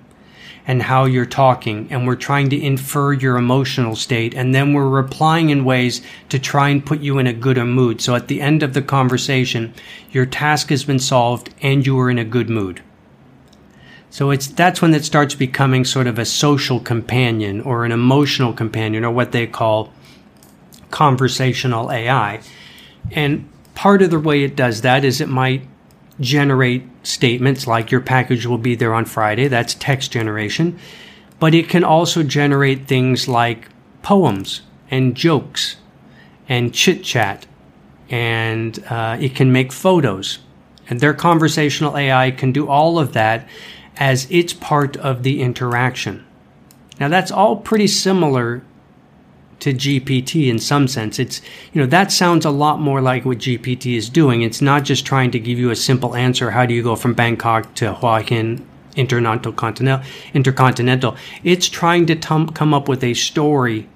and 0.66 0.82
how 0.82 1.04
you're 1.04 1.26
talking, 1.26 1.86
and 1.90 2.06
we're 2.06 2.16
trying 2.16 2.48
to 2.50 2.60
infer 2.60 3.12
your 3.12 3.36
emotional 3.36 3.94
state, 3.94 4.34
and 4.34 4.54
then 4.54 4.72
we're 4.72 4.88
replying 4.88 5.50
in 5.50 5.64
ways 5.64 6.00
to 6.30 6.38
try 6.38 6.70
and 6.70 6.86
put 6.86 7.00
you 7.00 7.18
in 7.18 7.26
a 7.26 7.32
gooder 7.32 7.66
mood. 7.66 8.00
So 8.00 8.14
at 8.14 8.28
the 8.28 8.40
end 8.40 8.62
of 8.62 8.72
the 8.72 8.82
conversation, 8.82 9.74
your 10.10 10.24
task 10.24 10.70
has 10.70 10.84
been 10.84 10.98
solved 10.98 11.52
and 11.60 11.86
you 11.86 11.98
are 11.98 12.10
in 12.10 12.18
a 12.18 12.24
good 12.24 12.48
mood. 12.48 12.80
So 14.08 14.30
it's 14.30 14.46
that's 14.46 14.80
when 14.80 14.94
it 14.94 15.04
starts 15.04 15.34
becoming 15.34 15.84
sort 15.84 16.06
of 16.06 16.20
a 16.20 16.24
social 16.24 16.78
companion 16.78 17.60
or 17.60 17.84
an 17.84 17.90
emotional 17.90 18.52
companion 18.52 19.04
or 19.04 19.10
what 19.10 19.32
they 19.32 19.46
call 19.46 19.92
conversational 20.92 21.90
AI. 21.90 22.40
And 23.10 23.50
part 23.74 24.02
of 24.02 24.10
the 24.10 24.20
way 24.20 24.44
it 24.44 24.54
does 24.54 24.82
that 24.82 25.04
is 25.04 25.20
it 25.20 25.28
might 25.28 25.66
generate 26.20 26.84
statements 27.02 27.66
like 27.66 27.90
your 27.90 28.00
package 28.00 28.46
will 28.46 28.58
be 28.58 28.74
there 28.74 28.94
on 28.94 29.04
Friday. 29.04 29.48
That's 29.48 29.74
text 29.74 30.12
generation. 30.12 30.78
But 31.40 31.54
it 31.54 31.68
can 31.68 31.84
also 31.84 32.22
generate 32.22 32.86
things 32.86 33.28
like 33.28 33.68
poems 34.02 34.62
and 34.90 35.14
jokes 35.14 35.76
and 36.48 36.72
chit 36.72 37.02
chat. 37.02 37.46
And 38.10 38.84
uh, 38.88 39.16
it 39.20 39.34
can 39.34 39.50
make 39.50 39.72
photos. 39.72 40.38
And 40.88 41.00
their 41.00 41.14
conversational 41.14 41.96
AI 41.96 42.30
can 42.30 42.52
do 42.52 42.68
all 42.68 42.98
of 42.98 43.12
that 43.14 43.48
as 43.96 44.26
it's 44.30 44.52
part 44.52 44.96
of 44.96 45.22
the 45.22 45.40
interaction. 45.40 46.24
Now, 47.00 47.08
that's 47.08 47.30
all 47.30 47.56
pretty 47.56 47.86
similar 47.86 48.62
to 49.60 49.72
GPT 49.72 50.48
in 50.48 50.58
some 50.58 50.88
sense. 50.88 51.18
It's, 51.18 51.40
you 51.72 51.80
know, 51.80 51.86
that 51.86 52.12
sounds 52.12 52.44
a 52.44 52.50
lot 52.50 52.80
more 52.80 53.00
like 53.00 53.24
what 53.24 53.38
GPT 53.38 53.96
is 53.96 54.08
doing. 54.08 54.42
It's 54.42 54.60
not 54.60 54.84
just 54.84 55.06
trying 55.06 55.30
to 55.32 55.38
give 55.38 55.58
you 55.58 55.70
a 55.70 55.76
simple 55.76 56.14
answer. 56.14 56.50
How 56.50 56.66
do 56.66 56.74
you 56.74 56.82
go 56.82 56.96
from 56.96 57.14
Bangkok 57.14 57.74
to 57.76 57.94
Hua 57.94 58.20
Hin 58.20 58.66
intercontinental? 58.96 60.02
intercontinental? 60.34 61.16
It's 61.42 61.68
trying 61.68 62.06
to 62.06 62.16
tum- 62.16 62.48
come 62.50 62.74
up 62.74 62.88
with 62.88 63.02
a 63.02 63.14
story 63.14 63.88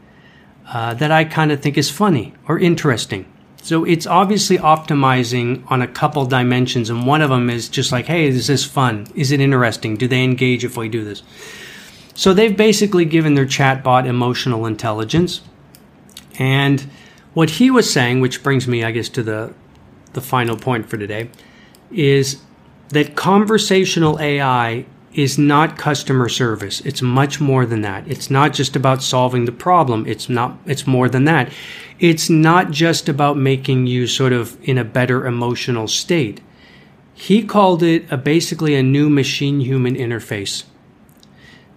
uh, 0.69 0.95
that 0.95 1.11
I 1.11 1.25
kind 1.25 1.53
of 1.53 1.61
think 1.61 1.79
is 1.79 1.91
funny 1.91 2.35
or 2.47 2.59
interesting. 2.59 3.27
So 3.63 3.85
it's 3.85 4.07
obviously 4.07 4.57
optimizing 4.59 5.63
on 5.71 5.83
a 5.83 5.87
couple 5.87 6.25
dimensions, 6.25 6.91
and 6.91 7.07
one 7.07 7.21
of 7.21 7.31
them 7.31 7.51
is 7.51 7.69
just 7.69 7.93
like, 7.93 8.07
hey, 8.07 8.27
is 8.27 8.47
this 8.47 8.65
fun? 8.65 9.07
Is 9.15 9.33
it 9.33 9.41
interesting? 9.41 9.97
Do 9.97 10.09
they 10.09 10.25
engage 10.25 10.65
if 10.65 10.77
we 10.77 10.89
do 10.89 11.05
this? 11.05 11.23
So 12.19 12.35
they've 12.35 12.57
basically 12.57 13.05
given 13.05 13.35
their 13.35 13.47
chatbot 13.47 14.05
emotional 14.05 14.67
intelligence. 14.67 15.41
And 16.37 16.91
what 17.33 17.49
he 17.49 17.71
was 17.71 17.93
saying, 17.93 18.19
which 18.19 18.43
brings 18.43 18.67
me, 18.67 18.83
I 18.83 18.91
guess, 18.91 19.09
to 19.11 19.23
the, 19.23 19.55
the 20.15 20.21
final 20.21 20.57
point 20.57 20.91
for 20.91 20.99
today, 20.99 21.31
is 21.93 22.43
that 22.89 23.15
conversational 23.15 24.19
AI 24.19 24.85
is 25.15 25.39
not 25.39 25.79
customer 25.79 26.29
service. 26.29 26.81
It's 26.81 27.03
much 27.03 27.41
more 27.41 27.65
than 27.65 27.83
that. 27.83 28.09
It's 28.09 28.33
not 28.33 28.53
just 28.53 28.75
about 28.75 29.01
solving 29.01 29.45
the 29.45 29.53
problem. 29.53 30.05
It's 30.05 30.29
not 30.29 30.59
it's 30.67 30.89
more 30.89 31.09
than 31.09 31.23
that. 31.27 31.53
It's 32.01 32.29
not 32.29 32.73
just 32.73 33.09
about 33.09 33.37
making 33.37 33.87
you 33.87 34.09
sort 34.09 34.33
of 34.33 34.59
in 34.69 34.77
a 34.77 34.85
better 34.85 35.25
emotional 35.25 35.87
state. 35.87 36.41
He 37.15 37.45
called 37.45 37.85
it 37.85 38.11
a, 38.11 38.17
basically 38.17 38.75
a 38.75 38.83
new 38.83 39.09
machine 39.09 39.61
human 39.61 39.95
interface 39.95 40.65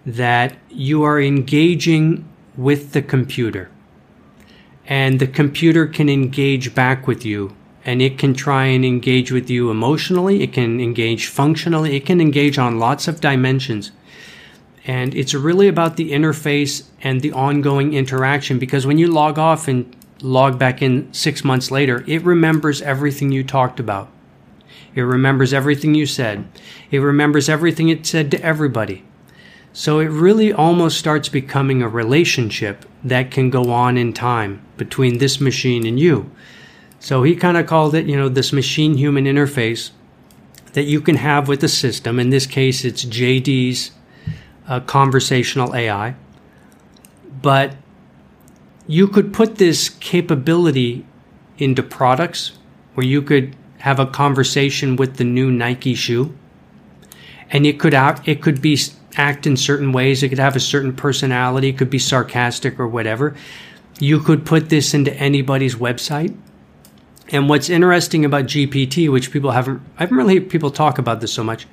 that 0.04 0.56
you 0.68 1.02
are 1.02 1.20
engaging 1.20 2.28
with 2.56 2.92
the 2.92 3.02
computer. 3.02 3.70
And 4.86 5.20
the 5.20 5.26
computer 5.26 5.86
can 5.86 6.08
engage 6.08 6.74
back 6.74 7.06
with 7.06 7.24
you 7.24 7.54
and 7.84 8.00
it 8.02 8.18
can 8.18 8.34
try 8.34 8.66
and 8.66 8.84
engage 8.84 9.32
with 9.32 9.50
you 9.50 9.68
emotionally 9.68 10.42
it 10.42 10.52
can 10.52 10.80
engage 10.80 11.26
functionally 11.26 11.96
it 11.96 12.06
can 12.06 12.20
engage 12.20 12.58
on 12.58 12.78
lots 12.78 13.08
of 13.08 13.20
dimensions. 13.20 13.92
And 14.84 15.14
it's 15.14 15.32
really 15.32 15.68
about 15.68 15.96
the 15.96 16.10
interface 16.10 16.84
and 17.00 17.20
the 17.20 17.32
ongoing 17.32 17.94
interaction 17.94 18.58
because 18.58 18.86
when 18.86 18.98
you 18.98 19.06
log 19.06 19.38
off 19.38 19.68
and 19.68 19.94
log 20.20 20.58
back 20.58 20.82
in 20.82 21.12
six 21.12 21.44
months 21.44 21.70
later 21.70 22.04
it 22.06 22.22
remembers 22.22 22.82
everything 22.82 23.32
you 23.32 23.44
talked 23.44 23.80
about. 23.80 24.10
It 24.94 25.02
remembers 25.02 25.54
everything 25.54 25.94
you 25.94 26.06
said. 26.06 26.44
It 26.90 26.98
remembers 26.98 27.48
everything 27.48 27.88
it 27.88 28.04
said 28.04 28.30
to 28.32 28.42
everybody 28.42 29.04
so 29.72 30.00
it 30.00 30.06
really 30.06 30.52
almost 30.52 30.98
starts 30.98 31.28
becoming 31.28 31.82
a 31.82 31.88
relationship 31.88 32.84
that 33.02 33.30
can 33.30 33.50
go 33.50 33.70
on 33.70 33.96
in 33.96 34.12
time 34.12 34.64
between 34.76 35.18
this 35.18 35.40
machine 35.40 35.86
and 35.86 35.98
you. 35.98 36.30
So 37.00 37.22
he 37.22 37.34
kind 37.34 37.56
of 37.56 37.66
called 37.66 37.94
it, 37.94 38.06
you 38.06 38.16
know, 38.16 38.28
this 38.28 38.52
machine 38.52 38.96
human 38.96 39.24
interface 39.24 39.90
that 40.74 40.84
you 40.84 41.00
can 41.00 41.16
have 41.16 41.48
with 41.48 41.60
the 41.60 41.68
system. 41.68 42.20
In 42.20 42.30
this 42.30 42.46
case, 42.46 42.84
it's 42.84 43.04
JD's 43.04 43.92
uh, 44.68 44.80
conversational 44.80 45.74
AI. 45.74 46.14
But 47.40 47.76
you 48.86 49.08
could 49.08 49.32
put 49.32 49.56
this 49.56 49.88
capability 49.88 51.04
into 51.58 51.82
products 51.82 52.52
where 52.94 53.06
you 53.06 53.22
could 53.22 53.56
have 53.78 53.98
a 53.98 54.06
conversation 54.06 54.96
with 54.96 55.16
the 55.16 55.24
new 55.24 55.50
Nike 55.50 55.94
shoe. 55.94 56.36
And 57.50 57.66
it 57.66 57.80
could 57.80 57.94
act, 57.94 58.28
it 58.28 58.40
could 58.40 58.62
be 58.62 58.78
act 59.16 59.46
in 59.46 59.56
certain 59.56 59.92
ways. 59.92 60.22
It 60.22 60.28
could 60.28 60.38
have 60.38 60.56
a 60.56 60.60
certain 60.60 60.94
personality. 60.94 61.68
It 61.68 61.78
could 61.78 61.90
be 61.90 61.98
sarcastic 61.98 62.78
or 62.80 62.88
whatever. 62.88 63.34
You 64.00 64.20
could 64.20 64.46
put 64.46 64.68
this 64.68 64.94
into 64.94 65.14
anybody's 65.14 65.76
website. 65.76 66.36
And 67.30 67.48
what's 67.48 67.70
interesting 67.70 68.24
about 68.24 68.44
GPT, 68.44 69.10
which 69.10 69.30
people 69.30 69.52
haven't, 69.52 69.80
I 69.96 70.02
haven't 70.02 70.16
really 70.16 70.40
people 70.40 70.70
talk 70.70 70.98
about 70.98 71.20
this 71.20 71.32
so 71.32 71.42
much. 71.42 71.66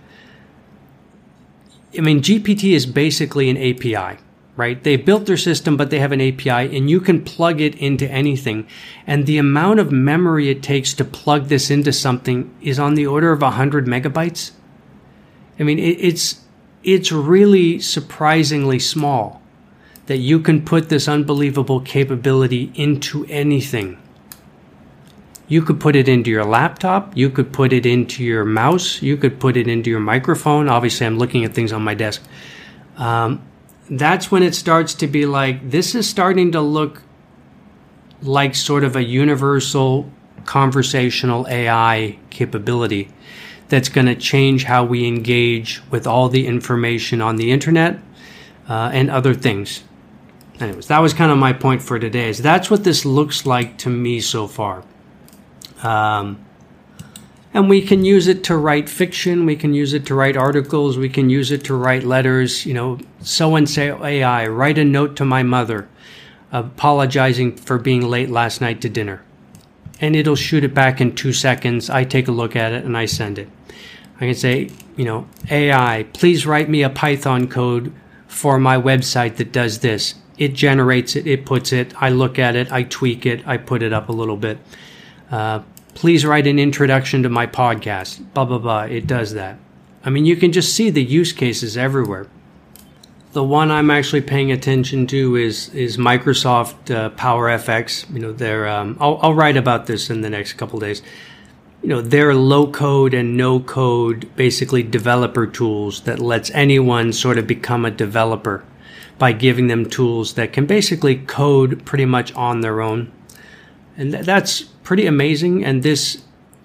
I 1.97 2.01
mean, 2.01 2.21
GPT 2.21 2.73
is 2.73 2.85
basically 2.85 3.49
an 3.49 3.57
API, 3.57 4.19
right? 4.55 4.81
They 4.83 4.95
built 4.95 5.25
their 5.25 5.37
system, 5.37 5.75
but 5.75 5.89
they 5.89 5.99
have 5.99 6.11
an 6.11 6.21
API 6.21 6.77
and 6.77 6.89
you 6.89 7.01
can 7.01 7.23
plug 7.23 7.61
it 7.61 7.75
into 7.75 8.09
anything. 8.09 8.67
And 9.07 9.25
the 9.25 9.37
amount 9.37 9.79
of 9.79 9.91
memory 9.91 10.49
it 10.49 10.61
takes 10.61 10.93
to 10.93 11.05
plug 11.05 11.47
this 11.47 11.69
into 11.69 11.91
something 11.91 12.55
is 12.61 12.79
on 12.79 12.93
the 12.93 13.07
order 13.07 13.31
of 13.31 13.41
100 13.41 13.85
megabytes. 13.85 14.51
I 15.59 15.63
mean, 15.63 15.79
it, 15.79 15.97
it's, 15.99 16.41
it's 16.83 17.11
really 17.11 17.79
surprisingly 17.79 18.79
small 18.79 19.41
that 20.05 20.17
you 20.17 20.39
can 20.39 20.63
put 20.63 20.89
this 20.89 21.07
unbelievable 21.07 21.81
capability 21.81 22.71
into 22.75 23.25
anything. 23.25 23.97
You 25.47 25.61
could 25.61 25.79
put 25.79 25.95
it 25.95 26.07
into 26.07 26.29
your 26.29 26.45
laptop, 26.45 27.15
you 27.17 27.29
could 27.29 27.51
put 27.51 27.73
it 27.73 27.85
into 27.85 28.23
your 28.23 28.45
mouse, 28.45 29.01
you 29.01 29.17
could 29.17 29.39
put 29.39 29.57
it 29.57 29.67
into 29.67 29.89
your 29.89 29.99
microphone. 29.99 30.69
Obviously, 30.69 31.05
I'm 31.05 31.17
looking 31.17 31.43
at 31.43 31.53
things 31.53 31.71
on 31.71 31.81
my 31.81 31.95
desk. 31.95 32.23
Um, 32.97 33.41
that's 33.89 34.31
when 34.31 34.43
it 34.43 34.53
starts 34.53 34.93
to 34.95 35.07
be 35.07 35.25
like, 35.25 35.71
this 35.71 35.95
is 35.95 36.07
starting 36.07 36.51
to 36.51 36.61
look 36.61 37.01
like 38.21 38.53
sort 38.53 38.83
of 38.83 38.95
a 38.95 39.03
universal 39.03 40.11
conversational 40.45 41.47
AI 41.47 42.17
capability 42.29 43.09
that's 43.69 43.89
going 43.89 44.07
to 44.07 44.15
change 44.15 44.63
how 44.65 44.83
we 44.83 45.07
engage 45.07 45.81
with 45.89 46.05
all 46.07 46.27
the 46.27 46.47
information 46.47 47.21
on 47.21 47.37
the 47.37 47.51
internet 47.51 47.99
uh, 48.67 48.89
and 48.93 49.09
other 49.09 49.33
things. 49.33 49.83
Anyways, 50.59 50.87
that 50.87 50.99
was 50.99 51.13
kind 51.13 51.31
of 51.31 51.37
my 51.37 51.53
point 51.53 51.81
for 51.81 51.97
today. 51.99 52.29
Is 52.29 52.39
that's 52.39 52.69
what 52.69 52.83
this 52.83 53.05
looks 53.05 53.45
like 53.45 53.77
to 53.79 53.89
me 53.89 54.19
so 54.19 54.47
far. 54.47 54.83
Um, 55.83 56.43
and 57.53 57.69
we 57.69 57.81
can 57.81 58.03
use 58.03 58.27
it 58.27 58.43
to 58.45 58.57
write 58.57 58.89
fiction. 58.89 59.45
We 59.45 59.55
can 59.55 59.73
use 59.73 59.93
it 59.93 60.05
to 60.07 60.15
write 60.15 60.35
articles. 60.35 60.97
We 60.97 61.09
can 61.09 61.29
use 61.29 61.51
it 61.51 61.63
to 61.65 61.75
write 61.75 62.03
letters. 62.03 62.65
You 62.65 62.73
know, 62.73 62.99
so 63.21 63.55
and 63.55 63.69
say 63.69 63.89
AI, 63.89 64.47
write 64.47 64.77
a 64.77 64.83
note 64.83 65.15
to 65.17 65.25
my 65.25 65.43
mother. 65.43 65.87
apologizing 66.51 67.55
for 67.55 67.77
being 67.77 68.01
late 68.01 68.29
last 68.29 68.59
night 68.59 68.81
to 68.81 68.89
dinner. 68.89 69.21
And 70.01 70.15
it'll 70.15 70.35
shoot 70.35 70.63
it 70.63 70.73
back 70.73 70.99
in 70.99 71.13
two 71.15 71.33
seconds. 71.33 71.89
I 71.89 72.03
take 72.03 72.27
a 72.27 72.31
look 72.31 72.55
at 72.55 72.71
it 72.71 72.85
and 72.85 72.97
I 72.97 73.05
send 73.05 73.37
it. 73.37 73.49
I 74.19 74.25
can 74.25 74.35
say, 74.35 74.69
you 74.97 75.05
know, 75.05 75.27
AI, 75.49 76.05
please 76.13 76.45
write 76.45 76.69
me 76.69 76.83
a 76.83 76.89
Python 76.89 77.47
code 77.47 77.93
for 78.27 78.59
my 78.59 78.77
website 78.77 79.37
that 79.37 79.51
does 79.51 79.79
this. 79.79 80.15
It 80.37 80.53
generates 80.53 81.15
it, 81.15 81.25
it 81.25 81.45
puts 81.45 81.71
it, 81.73 81.93
I 82.01 82.09
look 82.09 82.37
at 82.37 82.55
it, 82.55 82.71
I 82.71 82.83
tweak 82.83 83.25
it, 83.25 83.45
I 83.47 83.57
put 83.57 83.81
it 83.81 83.93
up 83.93 84.09
a 84.09 84.13
little 84.13 84.37
bit. 84.37 84.57
Uh, 85.31 85.61
please 85.93 86.25
write 86.25 86.47
an 86.47 86.59
introduction 86.59 87.23
to 87.23 87.29
my 87.29 87.47
podcast. 87.47 88.33
Blah, 88.33 88.45
blah, 88.45 88.57
blah. 88.57 88.81
It 88.83 89.07
does 89.07 89.33
that. 89.33 89.57
I 90.03 90.09
mean, 90.09 90.25
you 90.25 90.35
can 90.35 90.51
just 90.51 90.73
see 90.73 90.89
the 90.89 91.03
use 91.03 91.33
cases 91.33 91.77
everywhere. 91.77 92.27
The 93.33 93.43
one 93.43 93.69
I'm 93.69 93.91
actually 93.91 94.21
paying 94.21 94.51
attention 94.51 95.05
to 95.07 95.35
is 95.35 95.69
is 95.75 95.97
Microsoft 95.97 96.93
uh, 96.93 97.09
Power 97.11 97.47
FX. 97.49 98.11
You 98.11 98.19
know, 98.19 98.31
they're 98.31 98.67
um, 98.67 98.97
I'll, 98.99 99.19
I'll 99.21 99.33
write 99.35 99.55
about 99.55 99.85
this 99.85 100.09
in 100.09 100.21
the 100.21 100.29
next 100.29 100.53
couple 100.53 100.79
days. 100.79 101.03
You 101.81 101.89
know, 101.89 102.01
they're 102.01 102.35
low 102.35 102.69
code 102.71 103.13
and 103.13 103.37
no 103.37 103.59
code, 103.59 104.29
basically 104.35 104.83
developer 104.83 105.47
tools 105.47 106.01
that 106.01 106.19
lets 106.19 106.51
anyone 106.51 107.13
sort 107.13 107.37
of 107.37 107.47
become 107.47 107.85
a 107.85 107.91
developer 107.91 108.63
by 109.17 109.31
giving 109.31 109.67
them 109.67 109.89
tools 109.89 110.33
that 110.33 110.53
can 110.53 110.65
basically 110.65 111.15
code 111.15 111.85
pretty 111.85 112.05
much 112.05 112.33
on 112.35 112.61
their 112.61 112.81
own. 112.81 113.11
And 113.97 114.11
th- 114.11 114.25
that's 114.25 114.61
pretty 114.61 115.05
amazing. 115.05 115.63
And 115.63 115.83
this 115.83 116.23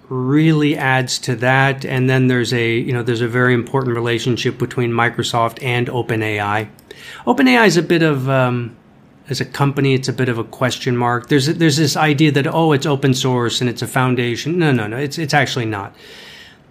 really 0.09 0.75
adds 0.75 1.19
to 1.19 1.35
that. 1.35 1.85
And 1.85 2.09
then 2.09 2.27
there's 2.27 2.53
a, 2.53 2.77
you 2.77 2.93
know, 2.93 3.03
there's 3.03 3.21
a 3.21 3.27
very 3.27 3.53
important 3.53 3.95
relationship 3.95 4.57
between 4.57 4.91
Microsoft 4.91 5.61
and 5.63 5.87
OpenAI. 5.87 6.69
OpenAI 7.25 7.67
is 7.67 7.77
a 7.77 7.83
bit 7.83 8.01
of, 8.01 8.29
um, 8.29 8.75
as 9.29 9.41
a 9.41 9.45
company, 9.45 9.93
it's 9.93 10.07
a 10.07 10.13
bit 10.13 10.29
of 10.29 10.37
a 10.37 10.43
question 10.43 10.95
mark. 10.95 11.29
There's 11.29 11.47
there's 11.47 11.77
this 11.77 11.97
idea 11.97 12.31
that 12.31 12.47
oh, 12.47 12.71
it's 12.71 12.85
open 12.85 13.13
source 13.13 13.61
and 13.61 13.69
it's 13.69 13.81
a 13.81 13.87
foundation. 13.87 14.59
No, 14.59 14.71
no, 14.71 14.87
no. 14.87 14.97
It's 14.97 15.17
it's 15.17 15.33
actually 15.33 15.65
not. 15.65 15.95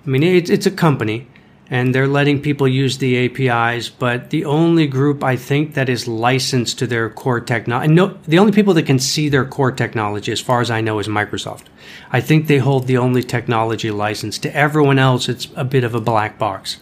I 0.06 0.10
mean, 0.10 0.22
it's 0.22 0.50
it's 0.50 0.66
a 0.66 0.70
company, 0.70 1.26
and 1.70 1.94
they're 1.94 2.06
letting 2.06 2.40
people 2.40 2.68
use 2.68 2.98
the 2.98 3.26
APIs, 3.26 3.88
but 3.88 4.30
the 4.30 4.44
only 4.44 4.86
group 4.86 5.24
I 5.24 5.36
think 5.36 5.74
that 5.74 5.88
is 5.88 6.06
licensed 6.06 6.78
to 6.78 6.86
their 6.86 7.10
core 7.10 7.40
technology, 7.40 7.92
no, 7.92 8.18
the 8.26 8.38
only 8.38 8.52
people 8.52 8.74
that 8.74 8.86
can 8.86 8.98
see 8.98 9.28
their 9.28 9.46
core 9.46 9.72
technology, 9.72 10.30
as 10.30 10.40
far 10.40 10.60
as 10.60 10.70
I 10.70 10.80
know, 10.80 10.98
is 10.98 11.08
Microsoft. 11.08 11.64
I 12.12 12.20
think 12.20 12.46
they 12.46 12.58
hold 12.58 12.86
the 12.86 12.98
only 12.98 13.22
technology 13.22 13.90
license. 13.90 14.38
To 14.38 14.54
everyone 14.54 14.98
else, 14.98 15.28
it's 15.28 15.48
a 15.56 15.64
bit 15.64 15.84
of 15.84 15.94
a 15.94 16.00
black 16.00 16.38
box. 16.38 16.78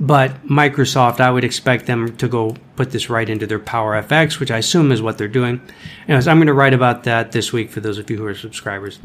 But 0.00 0.46
Microsoft, 0.46 1.20
I 1.20 1.30
would 1.30 1.44
expect 1.44 1.86
them 1.86 2.16
to 2.16 2.26
go 2.26 2.56
put 2.74 2.90
this 2.90 3.08
right 3.08 3.28
into 3.28 3.46
their 3.46 3.60
Power 3.60 4.00
FX, 4.02 4.40
which 4.40 4.50
I 4.50 4.58
assume 4.58 4.90
is 4.90 5.00
what 5.00 5.18
they're 5.18 5.28
doing. 5.28 5.60
Anyways, 6.08 6.26
I'm 6.26 6.38
going 6.38 6.48
to 6.48 6.54
write 6.54 6.74
about 6.74 7.04
that 7.04 7.32
this 7.32 7.52
week 7.52 7.70
for 7.70 7.80
those 7.80 7.98
of 7.98 8.10
you 8.10 8.16
who 8.16 8.26
are 8.26 8.34
subscribers. 8.34 8.98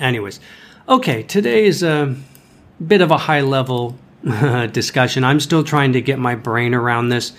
Anyways, 0.00 0.40
okay, 0.88 1.22
today 1.22 1.66
is 1.66 1.82
a 1.82 2.14
bit 2.84 3.02
of 3.02 3.10
a 3.10 3.18
high 3.18 3.42
level 3.42 3.98
discussion. 4.72 5.24
I'm 5.24 5.40
still 5.40 5.62
trying 5.62 5.92
to 5.92 6.00
get 6.00 6.18
my 6.18 6.34
brain 6.36 6.74
around 6.74 7.10
this, 7.10 7.32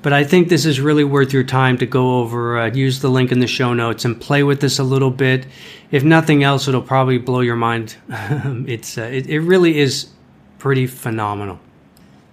but 0.00 0.12
I 0.12 0.22
think 0.22 0.48
this 0.48 0.64
is 0.64 0.80
really 0.80 1.04
worth 1.04 1.32
your 1.32 1.42
time 1.42 1.78
to 1.78 1.86
go 1.86 2.20
over, 2.20 2.58
uh, 2.58 2.70
use 2.70 3.00
the 3.00 3.10
link 3.10 3.32
in 3.32 3.40
the 3.40 3.48
show 3.48 3.74
notes, 3.74 4.04
and 4.04 4.20
play 4.20 4.44
with 4.44 4.60
this 4.60 4.78
a 4.78 4.84
little 4.84 5.10
bit. 5.10 5.46
If 5.90 6.04
nothing 6.04 6.44
else, 6.44 6.68
it'll 6.68 6.80
probably 6.82 7.18
blow 7.18 7.40
your 7.40 7.56
mind. 7.56 7.96
it's 8.08 8.96
uh, 8.96 9.02
it, 9.02 9.26
it 9.26 9.40
really 9.40 9.78
is 9.78 10.10
pretty 10.58 10.86
phenomenal. 10.86 11.58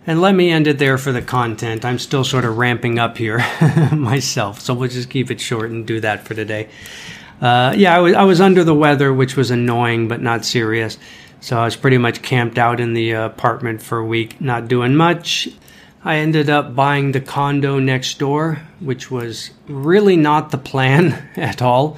And 0.07 0.21
let 0.21 0.35
me 0.35 0.51
end 0.51 0.67
it 0.67 0.77
there 0.77 0.97
for 0.97 1.11
the 1.11 1.21
content. 1.21 1.83
I'm 1.83 1.97
still 1.97 2.23
sort 2.23 2.45
of 2.45 2.57
ramping 2.57 2.99
up 2.99 3.17
here 3.17 3.39
myself, 3.91 4.61
so 4.61 4.73
we'll 4.73 4.89
just 4.89 5.09
keep 5.09 5.31
it 5.31 5.41
short 5.41 5.71
and 5.71 5.85
do 5.85 5.99
that 6.01 6.25
for 6.27 6.35
today. 6.35 6.69
Uh, 7.41 7.73
yeah, 7.75 7.95
I 7.95 7.99
was, 7.99 8.13
I 8.13 8.23
was 8.23 8.39
under 8.39 8.63
the 8.63 8.75
weather, 8.75 9.11
which 9.13 9.35
was 9.35 9.51
annoying 9.51 10.07
but 10.07 10.21
not 10.21 10.45
serious. 10.45 10.97
So 11.41 11.59
I 11.59 11.65
was 11.65 11.75
pretty 11.75 11.97
much 11.97 12.21
camped 12.21 12.57
out 12.57 12.79
in 12.79 12.93
the 12.93 13.11
apartment 13.11 13.81
for 13.81 13.97
a 13.97 14.05
week, 14.05 14.39
not 14.39 14.67
doing 14.67 14.95
much. 14.95 15.49
I 16.03 16.17
ended 16.17 16.51
up 16.51 16.75
buying 16.75 17.11
the 17.11 17.19
condo 17.19 17.79
next 17.79 18.19
door, 18.19 18.61
which 18.79 19.09
was 19.09 19.49
really 19.67 20.15
not 20.15 20.51
the 20.51 20.57
plan 20.59 21.29
at 21.35 21.63
all, 21.63 21.97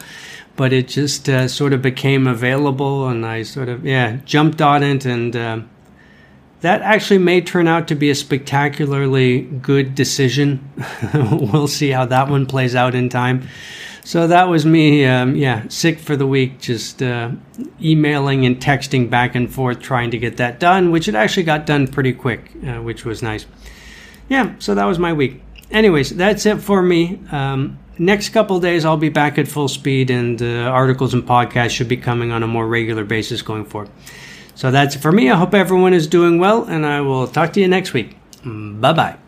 but 0.55 0.71
it 0.71 0.87
just 0.87 1.27
uh, 1.27 1.49
sort 1.49 1.73
of 1.73 1.81
became 1.81 2.25
available, 2.25 3.07
and 3.09 3.25
I 3.25 3.43
sort 3.43 3.67
of 3.67 3.85
yeah 3.85 4.17
jumped 4.23 4.61
on 4.61 4.81
it, 4.81 5.05
and 5.05 5.35
uh, 5.35 5.59
that 6.61 6.81
actually 6.81 7.19
may 7.19 7.41
turn 7.41 7.67
out 7.67 7.87
to 7.89 7.95
be 7.95 8.09
a 8.09 8.15
spectacularly 8.15 9.41
good 9.41 9.95
decision. 9.95 10.71
we'll 11.13 11.67
see 11.67 11.89
how 11.89 12.05
that 12.05 12.29
one 12.29 12.45
plays 12.45 12.75
out 12.75 12.95
in 12.95 13.09
time. 13.09 13.47
So 14.03 14.25
that 14.27 14.47
was 14.47 14.65
me, 14.65 15.05
um, 15.05 15.35
yeah, 15.35 15.67
sick 15.67 15.99
for 15.99 16.15
the 16.15 16.25
week, 16.25 16.61
just 16.61 17.03
uh, 17.03 17.31
emailing 17.81 18.45
and 18.45 18.57
texting 18.57 19.09
back 19.09 19.35
and 19.35 19.53
forth 19.53 19.81
trying 19.81 20.11
to 20.11 20.17
get 20.17 20.37
that 20.37 20.61
done, 20.61 20.91
which 20.91 21.09
it 21.09 21.15
actually 21.15 21.43
got 21.43 21.65
done 21.65 21.87
pretty 21.87 22.13
quick, 22.13 22.51
uh, 22.65 22.81
which 22.81 23.03
was 23.03 23.21
nice. 23.21 23.45
Yeah, 24.29 24.55
so 24.59 24.75
that 24.75 24.85
was 24.85 24.97
my 24.97 25.11
week. 25.11 25.41
Anyways, 25.71 26.11
that's 26.11 26.45
it 26.45 26.61
for 26.61 26.81
me. 26.81 27.19
Um, 27.31 27.79
next 27.97 28.29
couple 28.29 28.59
days, 28.61 28.85
I'll 28.85 28.95
be 28.95 29.09
back 29.09 29.37
at 29.37 29.47
full 29.47 29.67
speed, 29.67 30.09
and 30.09 30.41
uh, 30.41 30.69
articles 30.71 31.13
and 31.13 31.23
podcasts 31.23 31.71
should 31.71 31.89
be 31.89 31.97
coming 31.97 32.31
on 32.31 32.43
a 32.43 32.47
more 32.47 32.65
regular 32.65 33.03
basis 33.03 33.41
going 33.41 33.65
forward. 33.65 33.89
So 34.57 34.71
that's 34.71 34.95
it 34.95 34.99
for 34.99 35.11
me. 35.11 35.29
I 35.29 35.35
hope 35.35 35.53
everyone 35.53 35.93
is 35.93 36.07
doing 36.07 36.39
well, 36.39 36.63
and 36.63 36.83
I 36.83 37.01
will 37.01 37.27
talk 37.27 37.53
to 37.53 37.59
you 37.61 37.67
next 37.67 37.93
week. 37.93 38.17
Bye 38.43 38.93
bye. 38.93 39.26